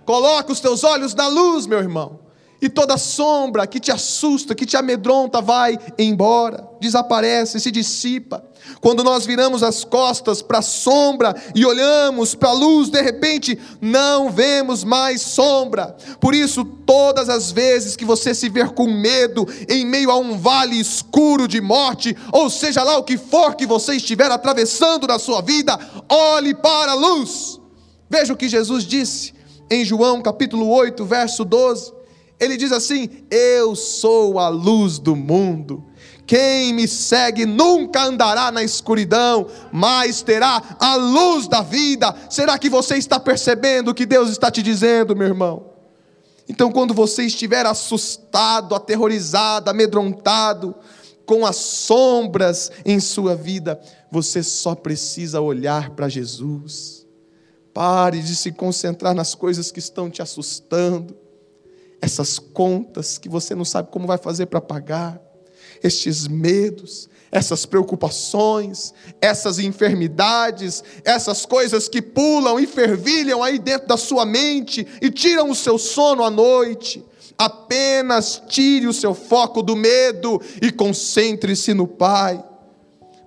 [0.04, 2.27] Coloque os teus olhos na luz, meu irmão.
[2.60, 8.44] E toda sombra que te assusta, que te amedronta, vai embora, desaparece, se dissipa.
[8.80, 13.56] Quando nós viramos as costas para a sombra e olhamos para a luz, de repente
[13.80, 15.96] não vemos mais sombra.
[16.20, 20.36] Por isso, todas as vezes que você se ver com medo, em meio a um
[20.36, 25.18] vale escuro de morte, ou seja lá o que for que você estiver atravessando na
[25.18, 27.60] sua vida, olhe para a luz.
[28.10, 29.32] Veja o que Jesus disse
[29.70, 31.97] em João capítulo 8, verso 12.
[32.40, 35.84] Ele diz assim: Eu sou a luz do mundo.
[36.26, 42.14] Quem me segue nunca andará na escuridão, mas terá a luz da vida.
[42.28, 45.70] Será que você está percebendo o que Deus está te dizendo, meu irmão?
[46.46, 50.74] Então, quando você estiver assustado, aterrorizado, amedrontado,
[51.24, 57.06] com as sombras em sua vida, você só precisa olhar para Jesus.
[57.72, 61.16] Pare de se concentrar nas coisas que estão te assustando
[62.00, 65.20] essas contas que você não sabe como vai fazer para pagar,
[65.82, 73.96] estes medos, essas preocupações, essas enfermidades, essas coisas que pulam e fervilham aí dentro da
[73.96, 77.04] sua mente e tiram o seu sono à noite.
[77.36, 82.42] Apenas tire o seu foco do medo e concentre-se no Pai.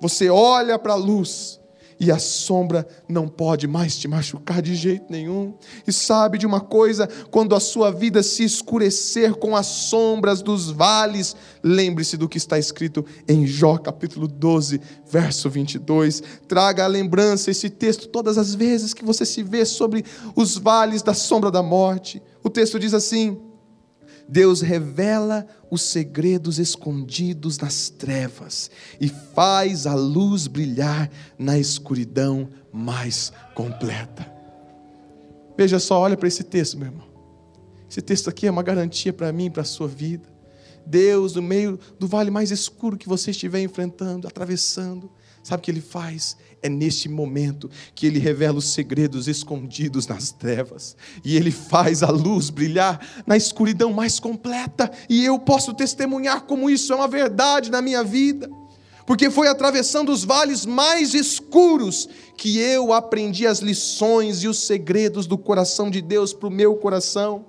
[0.02, 1.61] Você olha para a luz
[2.02, 5.54] e a sombra não pode mais te machucar de jeito nenhum.
[5.86, 7.08] E sabe de uma coisa?
[7.30, 12.58] Quando a sua vida se escurecer com as sombras dos vales, lembre-se do que está
[12.58, 16.24] escrito em Jó capítulo 12, verso 22.
[16.48, 20.04] Traga à lembrança esse texto todas as vezes que você se vê sobre
[20.36, 22.20] os vales da sombra da morte.
[22.44, 23.40] O texto diz assim:
[24.28, 33.32] Deus revela os segredos escondidos nas trevas e faz a luz brilhar na escuridão mais
[33.54, 34.32] completa.
[35.58, 37.08] Veja só, olha para esse texto, meu irmão.
[37.90, 40.30] Esse texto aqui é uma garantia para mim para a sua vida.
[40.86, 45.12] Deus, no meio do vale mais escuro que você estiver enfrentando, atravessando,
[45.44, 46.38] sabe o que Ele faz?
[46.64, 50.96] É neste momento que ele revela os segredos escondidos nas trevas
[51.26, 54.92] e ele faz a luz brilhar na escuridão mais completa.
[55.10, 58.48] E eu posso testemunhar como isso é uma verdade na minha vida,
[59.08, 65.26] porque foi atravessando os vales mais escuros que eu aprendi as lições e os segredos
[65.26, 67.46] do coração de Deus para o meu coração.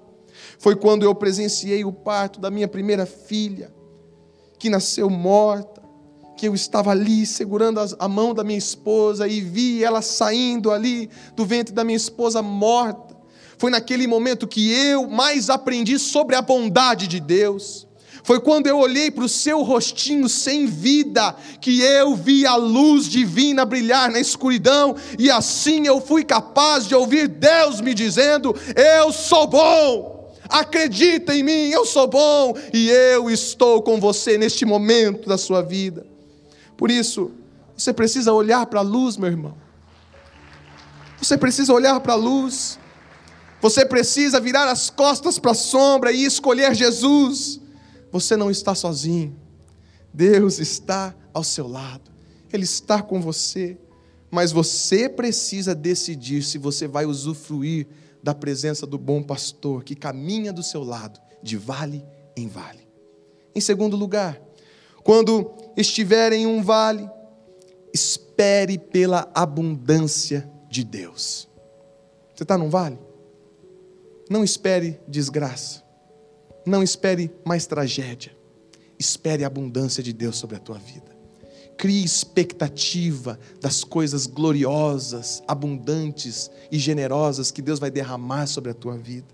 [0.58, 3.74] Foi quando eu presenciei o parto da minha primeira filha,
[4.58, 5.71] que nasceu morta
[6.42, 11.08] que eu estava ali segurando a mão da minha esposa e vi ela saindo ali
[11.36, 13.16] do ventre da minha esposa morta.
[13.56, 17.86] Foi naquele momento que eu mais aprendi sobre a bondade de Deus.
[18.24, 23.06] Foi quando eu olhei para o seu rostinho sem vida que eu vi a luz
[23.08, 29.12] divina brilhar na escuridão, e assim eu fui capaz de ouvir Deus me dizendo: Eu
[29.12, 35.28] sou bom, acredita em mim, eu sou bom e eu estou com você neste momento
[35.28, 36.10] da sua vida.
[36.76, 37.30] Por isso,
[37.76, 39.56] você precisa olhar para a luz, meu irmão.
[41.18, 42.78] Você precisa olhar para a luz.
[43.60, 47.60] Você precisa virar as costas para a sombra e escolher Jesus.
[48.10, 49.36] Você não está sozinho.
[50.12, 52.10] Deus está ao seu lado.
[52.52, 53.78] Ele está com você.
[54.30, 57.86] Mas você precisa decidir se você vai usufruir
[58.22, 62.04] da presença do bom pastor que caminha do seu lado, de vale
[62.36, 62.88] em vale.
[63.54, 64.40] Em segundo lugar,
[65.02, 67.08] Quando estiver em um vale,
[67.92, 71.48] espere pela abundância de Deus.
[72.34, 72.98] Você está num vale?
[74.28, 75.82] Não espere desgraça.
[76.64, 78.34] Não espere mais tragédia.
[78.98, 81.12] Espere a abundância de Deus sobre a tua vida.
[81.76, 88.96] Crie expectativa das coisas gloriosas, abundantes e generosas que Deus vai derramar sobre a tua
[88.96, 89.26] vida.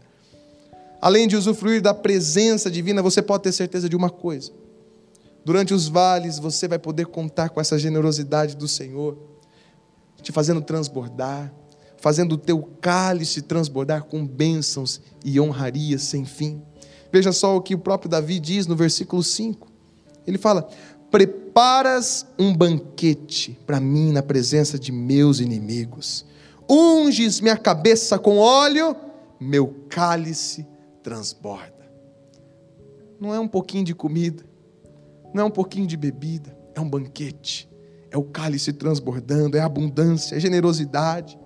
[1.00, 4.50] Além de usufruir da presença divina, você pode ter certeza de uma coisa:
[5.48, 9.16] durante os vales você vai poder contar com essa generosidade do Senhor,
[10.20, 11.50] te fazendo transbordar,
[11.96, 16.60] fazendo o teu cálice transbordar com bênçãos e honrarias sem fim.
[17.10, 19.66] Veja só o que o próprio Davi diz no versículo 5.
[20.26, 20.68] Ele fala:
[21.10, 26.26] Preparas um banquete para mim na presença de meus inimigos,
[26.68, 28.94] unges minha cabeça com óleo,
[29.40, 30.66] meu cálice
[31.02, 31.90] transborda.
[33.18, 34.47] Não é um pouquinho de comida,
[35.34, 37.68] não é um pouquinho de bebida, é um banquete,
[38.10, 41.38] é o cálice transbordando, é abundância, é generosidade.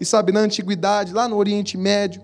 [0.00, 2.22] E sabe, na antiguidade, lá no Oriente Médio,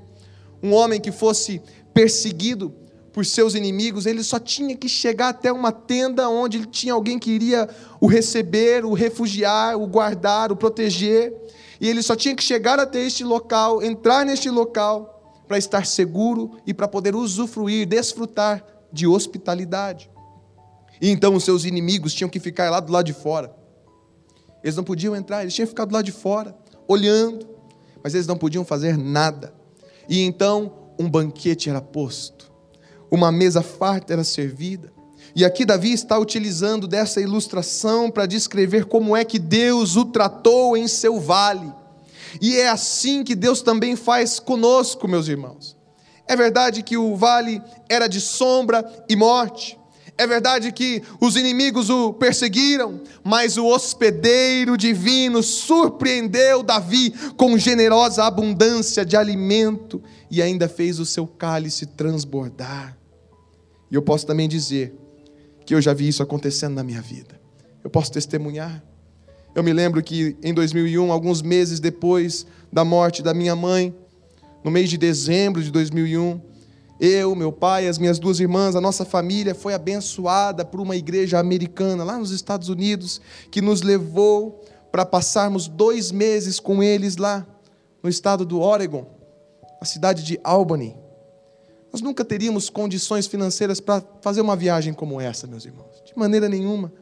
[0.63, 1.61] um homem que fosse
[1.93, 2.75] perseguido
[3.13, 7.31] por seus inimigos, ele só tinha que chegar até uma tenda onde tinha alguém que
[7.31, 7.69] iria
[8.01, 11.35] o receber, o refugiar, o guardar, o proteger.
[11.81, 15.13] E ele só tinha que chegar até este local, entrar neste local,
[15.47, 20.11] para estar seguro e para poder usufruir, desfrutar de hospitalidade.
[21.03, 23.53] E então os seus inimigos tinham que ficar lá do lado de fora.
[24.63, 27.45] Eles não podiam entrar, eles tinham que ficar do lado de fora, olhando,
[28.05, 29.53] mas eles não podiam fazer nada.
[30.09, 32.53] E então um banquete era posto,
[33.11, 34.93] uma mesa farta era servida.
[35.35, 40.77] E aqui Davi está utilizando dessa ilustração para descrever como é que Deus o tratou
[40.77, 41.73] em seu vale.
[42.41, 45.77] E é assim que Deus também faz conosco, meus irmãos.
[46.29, 49.79] É verdade que o vale era de sombra e morte,
[50.23, 58.25] é verdade que os inimigos o perseguiram, mas o hospedeiro divino surpreendeu Davi com generosa
[58.25, 62.97] abundância de alimento e ainda fez o seu cálice transbordar.
[63.91, 64.95] E eu posso também dizer
[65.67, 67.41] que eu já vi isso acontecendo na minha vida.
[67.85, 68.83] Eu posso testemunhar.
[69.55, 73.95] Eu me lembro que em 2001, alguns meses depois da morte da minha mãe,
[74.65, 76.41] no mês de dezembro de 2001,
[77.05, 81.37] eu, meu pai, as minhas duas irmãs, a nossa família foi abençoada por uma igreja
[81.37, 87.45] americana lá nos Estados Unidos, que nos levou para passarmos dois meses com eles lá
[88.05, 89.05] no estado do Oregon,
[89.81, 90.97] na cidade de Albany.
[91.93, 96.49] Nós nunca teríamos condições financeiras para fazer uma viagem como essa, meus irmãos, de maneira
[96.49, 96.93] nenhuma.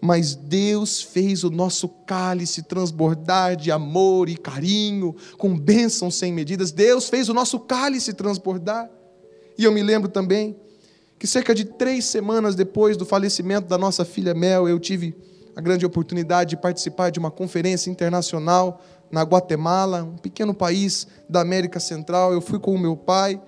[0.00, 6.72] Mas Deus fez o nosso cálice transbordar de amor e carinho, com bênçãos sem medidas.
[6.72, 8.97] Deus fez o nosso cálice transbordar.
[9.58, 10.56] E eu me lembro também
[11.18, 15.16] que cerca de três semanas depois do falecimento da nossa filha Mel, eu tive
[15.56, 21.40] a grande oportunidade de participar de uma conferência internacional na Guatemala, um pequeno país da
[21.40, 22.32] América Central.
[22.32, 23.40] Eu fui com o meu pai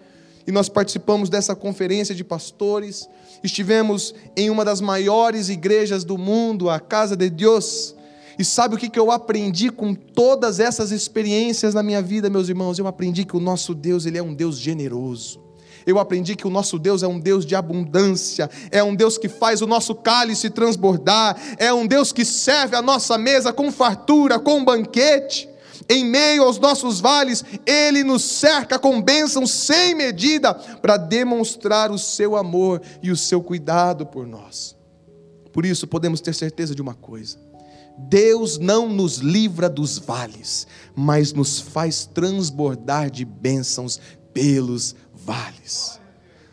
[0.44, 3.08] e nós participamos dessa conferência de pastores.
[3.44, 7.94] Estivemos em uma das maiores igrejas do mundo, a Casa de Deus.
[8.36, 12.80] E sabe o que eu aprendi com todas essas experiências na minha vida, meus irmãos?
[12.80, 15.49] Eu aprendi que o nosso Deus, ele é um Deus generoso
[15.86, 19.28] eu aprendi que o nosso Deus é um Deus de abundância, é um Deus que
[19.28, 24.38] faz o nosso cálice transbordar, é um Deus que serve a nossa mesa com fartura,
[24.38, 25.48] com banquete.
[25.88, 31.98] Em meio aos nossos vales, Ele nos cerca com bênçãos sem medida para demonstrar o
[31.98, 34.76] seu amor e o seu cuidado por nós.
[35.52, 37.38] Por isso, podemos ter certeza de uma coisa:
[37.98, 44.00] Deus não nos livra dos vales, mas nos faz transbordar de bênçãos
[44.32, 46.00] pelos vales.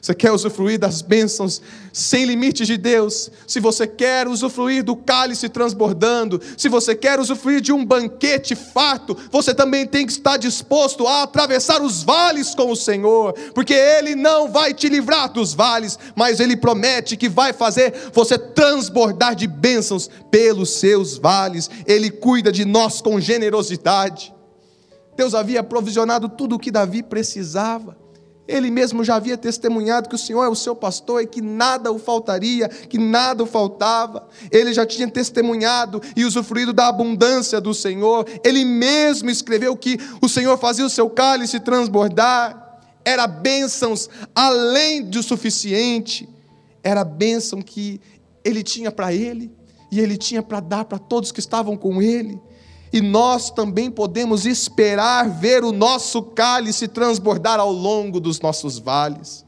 [0.08, 3.30] Você quer usufruir das bênçãos sem limites de Deus?
[3.46, 9.18] Se você quer usufruir do cálice transbordando, se você quer usufruir de um banquete farto,
[9.30, 14.16] você também tem que estar disposto a atravessar os vales com o Senhor, porque Ele
[14.16, 19.46] não vai te livrar dos vales, mas Ele promete que vai fazer você transbordar de
[19.46, 21.70] bênçãos pelos seus vales.
[21.86, 24.34] Ele cuida de nós com generosidade.
[25.18, 28.07] Deus havia provisionado tudo o que Davi precisava.
[28.48, 31.92] Ele mesmo já havia testemunhado que o Senhor é o seu pastor e que nada
[31.92, 34.28] o faltaria, que nada o faltava.
[34.50, 38.26] Ele já tinha testemunhado e usufruído da abundância do Senhor.
[38.44, 42.80] Ele mesmo escreveu que o Senhor fazia o seu cálice transbordar.
[43.04, 46.28] Era bênçãos além do suficiente.
[46.82, 48.00] Era bênção que
[48.46, 49.52] ele tinha para ele
[49.92, 52.40] e ele tinha para dar para todos que estavam com ele
[52.92, 59.46] e nós também podemos esperar ver o nosso cálice transbordar ao longo dos nossos vales.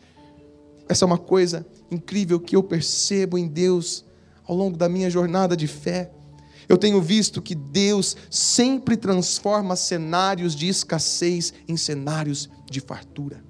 [0.87, 4.05] Essa é uma coisa incrível que eu percebo em Deus
[4.49, 6.09] ao longo da minha jornada de fé,
[6.67, 13.43] eu tenho visto que Deus sempre transforma cenários de escassez em cenários de fartura.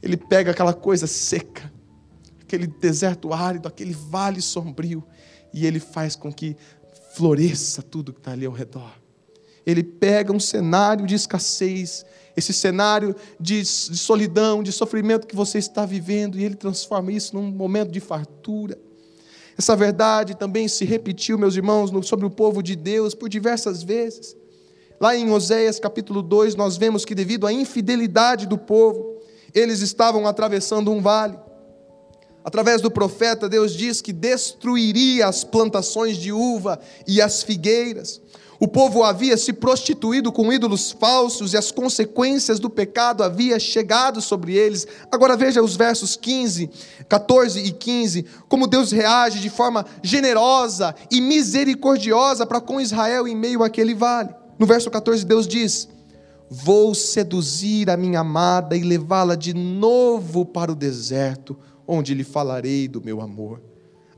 [0.00, 1.72] Ele pega aquela coisa seca,
[2.40, 5.02] aquele deserto árido, aquele vale sombrio,
[5.52, 6.56] e ele faz com que
[7.18, 8.92] floresça tudo que está ali ao redor.
[9.66, 12.06] Ele pega um cenário de escassez,
[12.36, 17.34] esse cenário de, de, solidão, de sofrimento que você está vivendo, e ele transforma isso
[17.34, 18.78] num momento de fartura.
[19.58, 24.36] Essa verdade também se repetiu, meus irmãos, sobre o povo de Deus por diversas vezes.
[25.00, 29.20] Lá em Oséias capítulo 2, nós vemos que devido à infidelidade do povo,
[29.52, 31.36] eles estavam atravessando um vale.
[32.48, 38.22] Através do profeta, Deus diz que destruiria as plantações de uva e as figueiras.
[38.58, 44.22] O povo havia se prostituído com ídolos falsos e as consequências do pecado havia chegado
[44.22, 44.86] sobre eles.
[45.12, 46.70] Agora veja os versos 15,
[47.06, 53.36] 14 e 15, como Deus reage de forma generosa e misericordiosa para com Israel em
[53.36, 54.30] meio àquele vale.
[54.58, 55.86] No verso 14 Deus diz:
[56.48, 61.54] Vou seduzir a minha amada e levá-la de novo para o deserto,
[61.88, 63.62] onde lhe falarei do meu amor.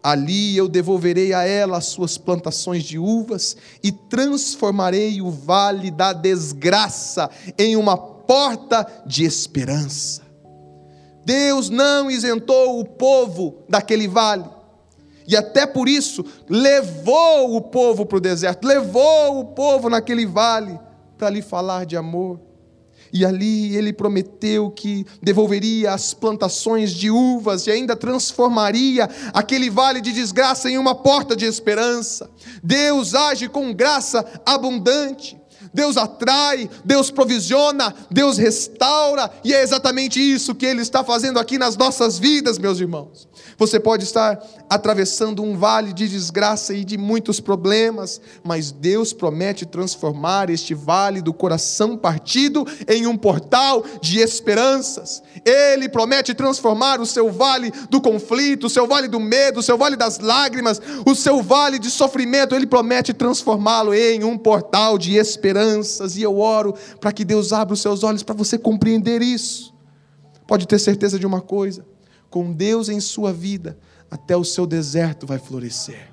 [0.03, 6.13] Ali eu devolverei a ela as suas plantações de uvas e transformarei o vale da
[6.13, 10.23] desgraça em uma porta de esperança.
[11.25, 14.47] Deus não isentou o povo daquele vale.
[15.29, 20.77] E até por isso levou o povo para o deserto, levou o povo naquele vale
[21.17, 22.41] para lhe falar de amor.
[23.13, 30.01] E ali ele prometeu que devolveria as plantações de uvas e ainda transformaria aquele vale
[30.01, 32.31] de desgraça em uma porta de esperança.
[32.63, 35.40] Deus age com graça abundante.
[35.73, 41.59] Deus atrai, Deus provisiona, Deus restaura, e é exatamente isso que Ele está fazendo aqui
[41.59, 43.29] nas nossas vidas, meus irmãos.
[43.57, 49.67] Você pode estar atravessando um vale de desgraça e de muitos problemas, mas Deus promete
[49.67, 55.23] transformar este vale do coração partido em um portal de esperanças.
[55.45, 59.77] Ele promete transformar o seu vale do conflito, o seu vale do medo, o seu
[59.77, 62.55] vale das lágrimas, o seu vale de sofrimento.
[62.55, 65.17] Ele promete transformá-lo em um portal de
[65.61, 66.17] esperanças.
[66.17, 69.75] E eu oro para que Deus abra os seus olhos para você compreender isso.
[70.47, 71.85] Pode ter certeza de uma coisa:
[72.29, 73.79] com Deus em sua vida,
[74.11, 76.11] até o seu deserto vai florescer,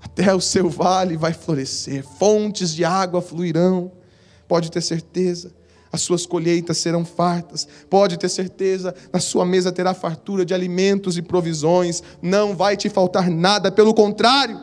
[0.00, 3.92] até o seu vale vai florescer, fontes de água fluirão.
[4.46, 5.52] Pode ter certeza,
[5.92, 7.68] as suas colheitas serão fartas.
[7.90, 12.02] Pode ter certeza, na sua mesa terá fartura de alimentos e provisões.
[12.22, 14.58] Não vai te faltar nada, pelo contrário,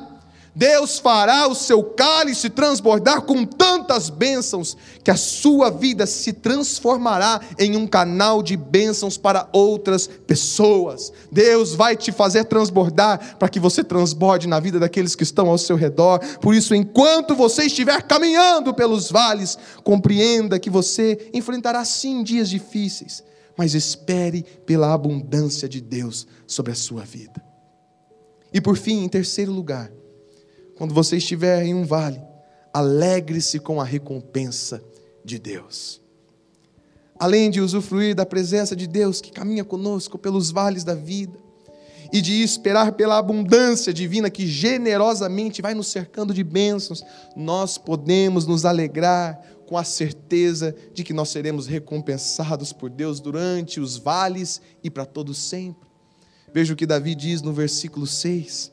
[0.55, 7.41] Deus fará o seu cálice transbordar com tantas bênçãos que a sua vida se transformará
[7.59, 11.11] em um canal de bênçãos para outras pessoas.
[11.29, 15.57] Deus vai te fazer transbordar para que você transborde na vida daqueles que estão ao
[15.57, 16.19] seu redor.
[16.39, 23.21] Por isso, enquanto você estiver caminhando pelos vales, compreenda que você enfrentará sim dias difíceis,
[23.57, 27.43] mas espere pela abundância de Deus sobre a sua vida.
[28.53, 29.91] E por fim, em terceiro lugar,
[30.75, 32.21] quando você estiver em um vale,
[32.73, 34.83] alegre-se com a recompensa
[35.23, 36.01] de Deus.
[37.17, 41.45] Além de usufruir da presença de Deus que caminha conosco pelos vales da vida,
[42.11, 47.03] e de esperar pela abundância divina que generosamente vai nos cercando de bênçãos,
[47.35, 53.79] nós podemos nos alegrar com a certeza de que nós seremos recompensados por Deus durante
[53.79, 55.87] os vales e para todos sempre.
[56.53, 58.71] Veja o que Davi diz no versículo 6.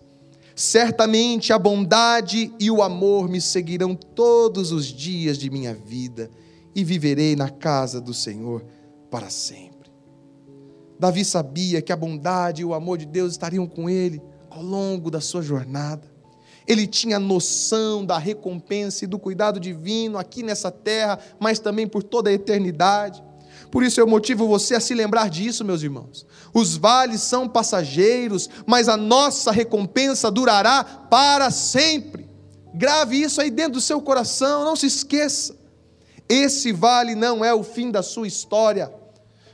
[0.54, 6.30] Certamente a bondade e o amor me seguirão todos os dias de minha vida
[6.74, 8.64] e viverei na casa do Senhor
[9.10, 9.90] para sempre.
[10.98, 15.10] Davi sabia que a bondade e o amor de Deus estariam com ele ao longo
[15.10, 16.12] da sua jornada.
[16.66, 22.02] Ele tinha noção da recompensa e do cuidado divino aqui nessa terra, mas também por
[22.02, 23.22] toda a eternidade.
[23.72, 26.26] Por isso eu motivo você a se lembrar disso, meus irmãos.
[26.52, 32.28] Os vales são passageiros, mas a nossa recompensa durará para sempre.
[32.74, 35.56] Grave isso aí dentro do seu coração, não se esqueça.
[36.28, 38.92] Esse vale não é o fim da sua história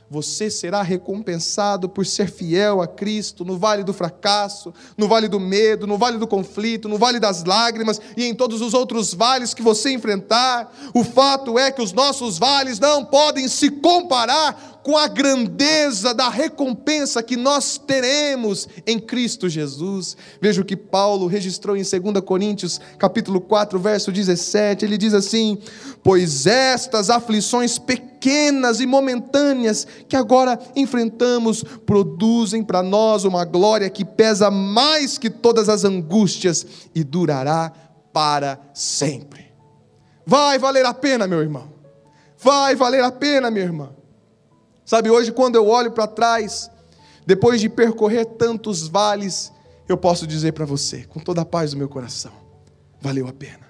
[0.09, 5.39] você será recompensado por ser fiel a Cristo no vale do fracasso, no vale do
[5.39, 9.53] medo, no vale do conflito, no vale das lágrimas e em todos os outros vales
[9.53, 10.73] que você enfrentar.
[10.95, 16.29] O fato é que os nossos vales não podem se comparar com a grandeza da
[16.29, 20.15] recompensa que nós teremos em Cristo Jesus.
[20.41, 24.85] Veja o que Paulo registrou em 2 Coríntios, capítulo 4, verso 17.
[24.85, 25.57] Ele diz assim:
[26.03, 34.05] "Pois estas aflições pequenas e momentâneas que agora enfrentamos produzem para nós uma glória que
[34.05, 36.65] pesa mais que todas as angústias
[36.95, 37.71] e durará
[38.13, 39.49] para sempre."
[40.25, 41.73] Vai valer a pena, meu irmão.
[42.41, 43.98] Vai valer a pena, minha irmã.
[44.89, 46.67] Sabe, hoje, quando eu olho para trás,
[47.23, 49.53] depois de percorrer tantos vales,
[49.87, 52.31] eu posso dizer para você, com toda a paz do meu coração:
[52.99, 53.69] valeu a pena.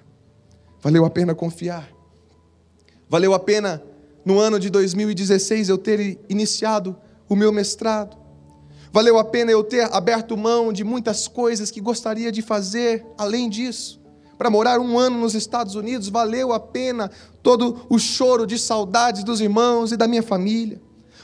[0.80, 1.90] Valeu a pena confiar.
[3.06, 3.82] Valeu a pena,
[4.24, 6.96] no ano de 2016, eu ter iniciado
[7.28, 8.16] o meu mestrado.
[8.90, 13.50] Valeu a pena eu ter aberto mão de muitas coisas que gostaria de fazer além
[13.50, 14.00] disso
[14.38, 17.10] para morar um ano nos Estados Unidos, valeu a pena
[17.42, 20.80] todo o choro de saudades dos irmãos e da minha família.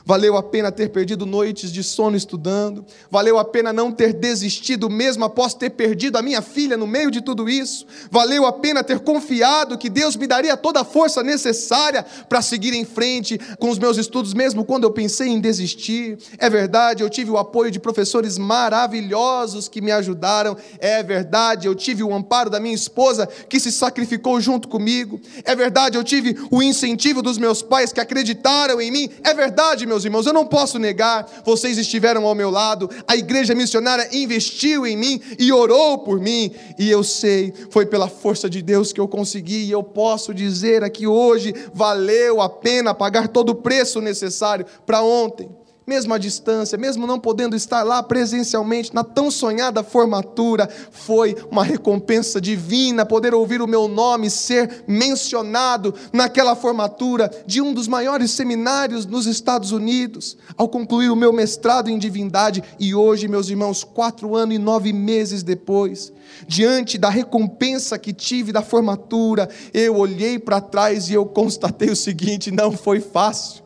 [0.07, 2.85] Valeu a pena ter perdido noites de sono estudando.
[3.11, 7.11] Valeu a pena não ter desistido, mesmo após ter perdido a minha filha no meio
[7.11, 7.85] de tudo isso.
[8.09, 12.73] Valeu a pena ter confiado que Deus me daria toda a força necessária para seguir
[12.73, 16.17] em frente com os meus estudos, mesmo quando eu pensei em desistir.
[16.39, 20.57] É verdade, eu tive o apoio de professores maravilhosos que me ajudaram.
[20.79, 25.21] É verdade, eu tive o amparo da minha esposa que se sacrificou junto comigo.
[25.43, 29.11] É verdade, eu tive o incentivo dos meus pais que acreditaram em mim.
[29.25, 33.17] É verdade, meu meus irmãos, eu não posso negar, vocês estiveram ao meu lado, a
[33.17, 38.51] igreja missionária investiu em mim e orou por mim, e eu sei, foi pela força
[38.51, 43.29] de Deus que eu consegui, e eu posso dizer aqui hoje, valeu a pena pagar
[43.29, 45.49] todo o preço necessário para ontem
[45.87, 51.63] mesmo à distância, mesmo não podendo estar lá presencialmente na tão sonhada formatura, foi uma
[51.63, 58.33] recompensa divina poder ouvir o meu nome ser mencionado naquela formatura de um dos maiores
[58.33, 63.85] seminários nos Estados Unidos, ao concluir o meu mestrado em divindade e hoje, meus irmãos,
[63.85, 66.13] quatro anos e nove meses depois,
[66.49, 71.97] diante da recompensa que tive da formatura, eu olhei para trás e eu constatei o
[71.97, 73.63] seguinte: não foi fácil,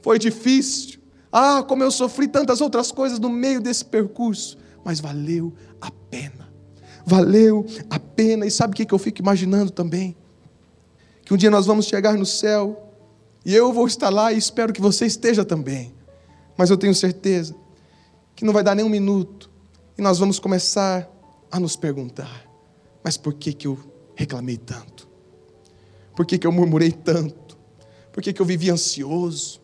[0.00, 1.03] foi difícil
[1.36, 6.48] ah, como eu sofri tantas outras coisas no meio desse percurso, mas valeu a pena.
[7.04, 8.46] Valeu a pena.
[8.46, 10.16] E sabe o que eu fico imaginando também?
[11.24, 12.88] Que um dia nós vamos chegar no céu
[13.44, 15.92] e eu vou estar lá e espero que você esteja também.
[16.56, 17.56] Mas eu tenho certeza
[18.36, 19.50] que não vai dar nem um minuto
[19.98, 21.10] e nós vamos começar
[21.50, 22.48] a nos perguntar:
[23.02, 23.76] mas por que, que eu
[24.14, 25.08] reclamei tanto?
[26.14, 27.58] Por que, que eu murmurei tanto?
[28.12, 29.63] Por que, que eu vivi ansioso?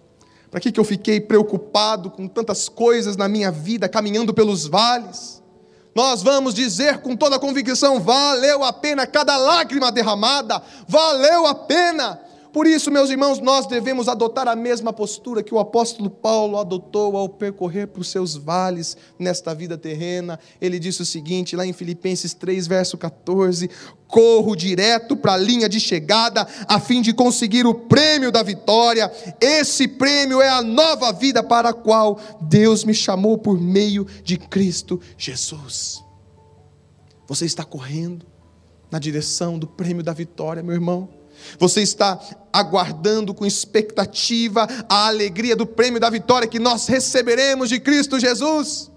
[0.51, 5.41] Para que, que eu fiquei preocupado com tantas coisas na minha vida, caminhando pelos vales?
[5.95, 11.55] Nós vamos dizer com toda a convicção: valeu a pena cada lágrima derramada, valeu a
[11.55, 12.21] pena
[12.53, 17.17] por isso, meus irmãos, nós devemos adotar a mesma postura que o apóstolo Paulo adotou
[17.17, 20.39] ao percorrer por seus vales nesta vida terrena.
[20.61, 23.71] Ele disse o seguinte, lá em Filipenses 3, verso 14:
[24.09, 29.11] Corro direto para a linha de chegada, a fim de conseguir o prêmio da vitória.
[29.41, 34.37] Esse prêmio é a nova vida para a qual Deus me chamou por meio de
[34.37, 36.03] Cristo Jesus.
[37.29, 38.27] Você está correndo
[38.91, 41.20] na direção do prêmio da vitória, meu irmão?
[41.59, 42.21] Você está
[42.53, 48.91] aguardando com expectativa a alegria do prêmio da vitória que nós receberemos de Cristo Jesus?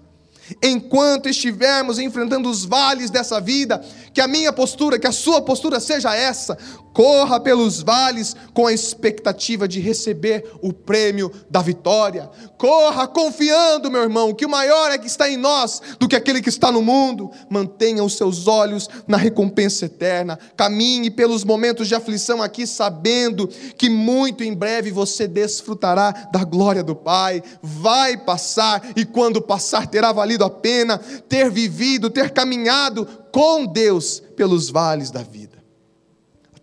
[0.62, 3.82] Enquanto estivermos enfrentando os vales dessa vida,
[4.12, 6.58] que a minha postura, que a sua postura seja essa:
[6.94, 12.30] corra pelos vales com a expectativa de receber o prêmio da vitória.
[12.56, 16.40] Corra confiando, meu irmão, que o maior é que está em nós do que aquele
[16.40, 17.30] que está no mundo.
[17.50, 20.38] Mantenha os seus olhos na recompensa eterna.
[20.56, 26.84] Caminhe pelos momentos de aflição aqui, sabendo que muito em breve você desfrutará da glória
[26.84, 27.42] do Pai.
[27.60, 34.22] Vai passar e quando passar terá valido a pena ter vivido, ter caminhado com Deus
[34.36, 35.43] pelos vales da vida.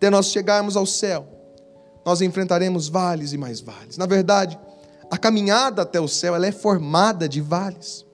[0.02, 1.28] Até nós chegarmos ao céu,
[2.04, 3.96] nós enfrentaremos vales e mais vales.
[3.96, 4.58] Na verdade,
[5.08, 8.04] a caminhada até o céu ela é formada de vales.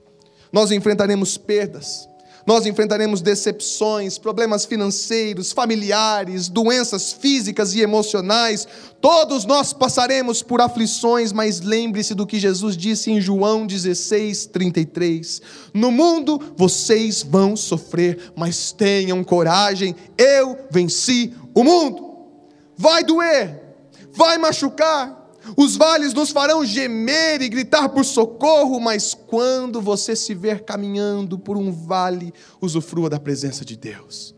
[0.53, 2.07] Nós enfrentaremos perdas,
[2.49, 8.67] nós enfrentaremos decepções, problemas financeiros, familiares, doenças físicas e emocionais.
[8.99, 15.43] Todos nós passaremos por aflições, mas lembre-se do que Jesus disse em João 16, 33.
[15.75, 22.17] No mundo vocês vão sofrer, mas tenham coragem, eu venci o mundo.
[22.75, 23.61] Vai doer,
[24.11, 25.18] vai machucar,
[25.55, 31.37] os vales nos farão gemer e gritar por socorro, mas quando você se ver caminhando
[31.37, 34.35] por um vale, usufrua da presença de Deus.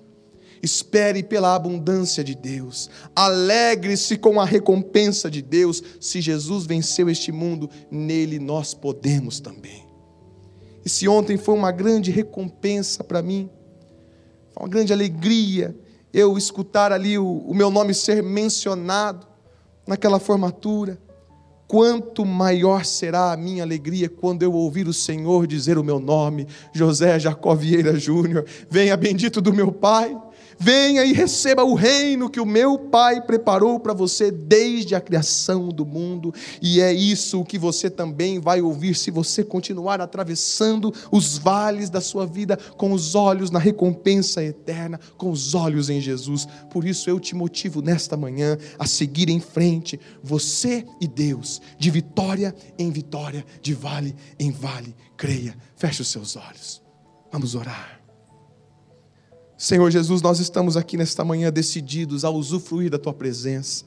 [0.62, 2.90] Espere pela abundância de Deus.
[3.16, 5.82] Alegre-se com a recompensa de Deus.
[6.00, 9.84] Se Jesus venceu este mundo, nele nós podemos também.
[10.86, 13.50] E se ontem foi uma grande recompensa para mim,
[14.54, 15.76] foi uma grande alegria
[16.14, 19.31] eu escutar ali o, o meu nome ser mencionado
[19.88, 21.00] naquela formatura,
[21.68, 26.46] quanto maior será a minha alegria quando eu ouvir o Senhor dizer o meu nome,
[26.74, 30.18] José Jacó Vieira Júnior, venha bendito do meu Pai,
[30.64, 35.70] Venha e receba o reino que o meu Pai preparou para você desde a criação
[35.70, 36.32] do mundo,
[36.62, 42.00] e é isso que você também vai ouvir se você continuar atravessando os vales da
[42.00, 46.48] sua vida com os olhos na recompensa eterna, com os olhos em Jesus.
[46.70, 51.90] Por isso eu te motivo nesta manhã a seguir em frente, você e Deus, de
[51.90, 54.96] vitória em vitória, de vale em vale.
[55.18, 56.84] Creia, feche os seus olhos.
[57.32, 58.01] Vamos orar.
[59.62, 63.86] Senhor Jesus, nós estamos aqui nesta manhã decididos a usufruir da tua presença.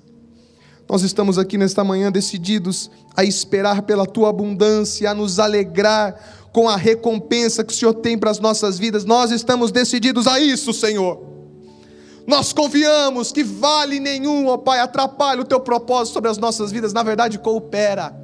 [0.88, 6.68] Nós estamos aqui nesta manhã decididos a esperar pela tua abundância, a nos alegrar com
[6.68, 9.04] a recompensa que o Senhor tem para as nossas vidas.
[9.04, 11.20] Nós estamos decididos a isso, Senhor.
[12.24, 16.92] Nós confiamos que vale nenhum, ó Pai, atrapalha o teu propósito sobre as nossas vidas,
[16.92, 18.16] na verdade coopera.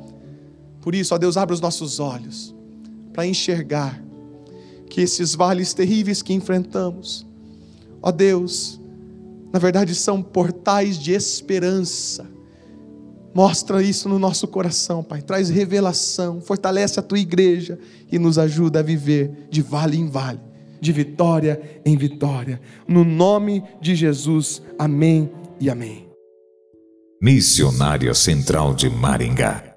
[0.80, 2.54] Por isso, ó Deus, abre os nossos olhos
[3.12, 4.00] para enxergar
[4.88, 7.28] que esses vales terríveis que enfrentamos,
[8.02, 8.80] Ó Deus,
[9.52, 12.26] na verdade são portais de esperança.
[13.34, 15.22] Mostra isso no nosso coração, Pai.
[15.22, 17.78] Traz revelação, fortalece a tua igreja
[18.10, 20.40] e nos ajuda a viver de vale em vale,
[20.80, 22.60] de vitória em vitória.
[22.88, 25.30] No nome de Jesus, amém
[25.60, 26.08] e amém.
[27.22, 29.69] Missionária Central de Maringá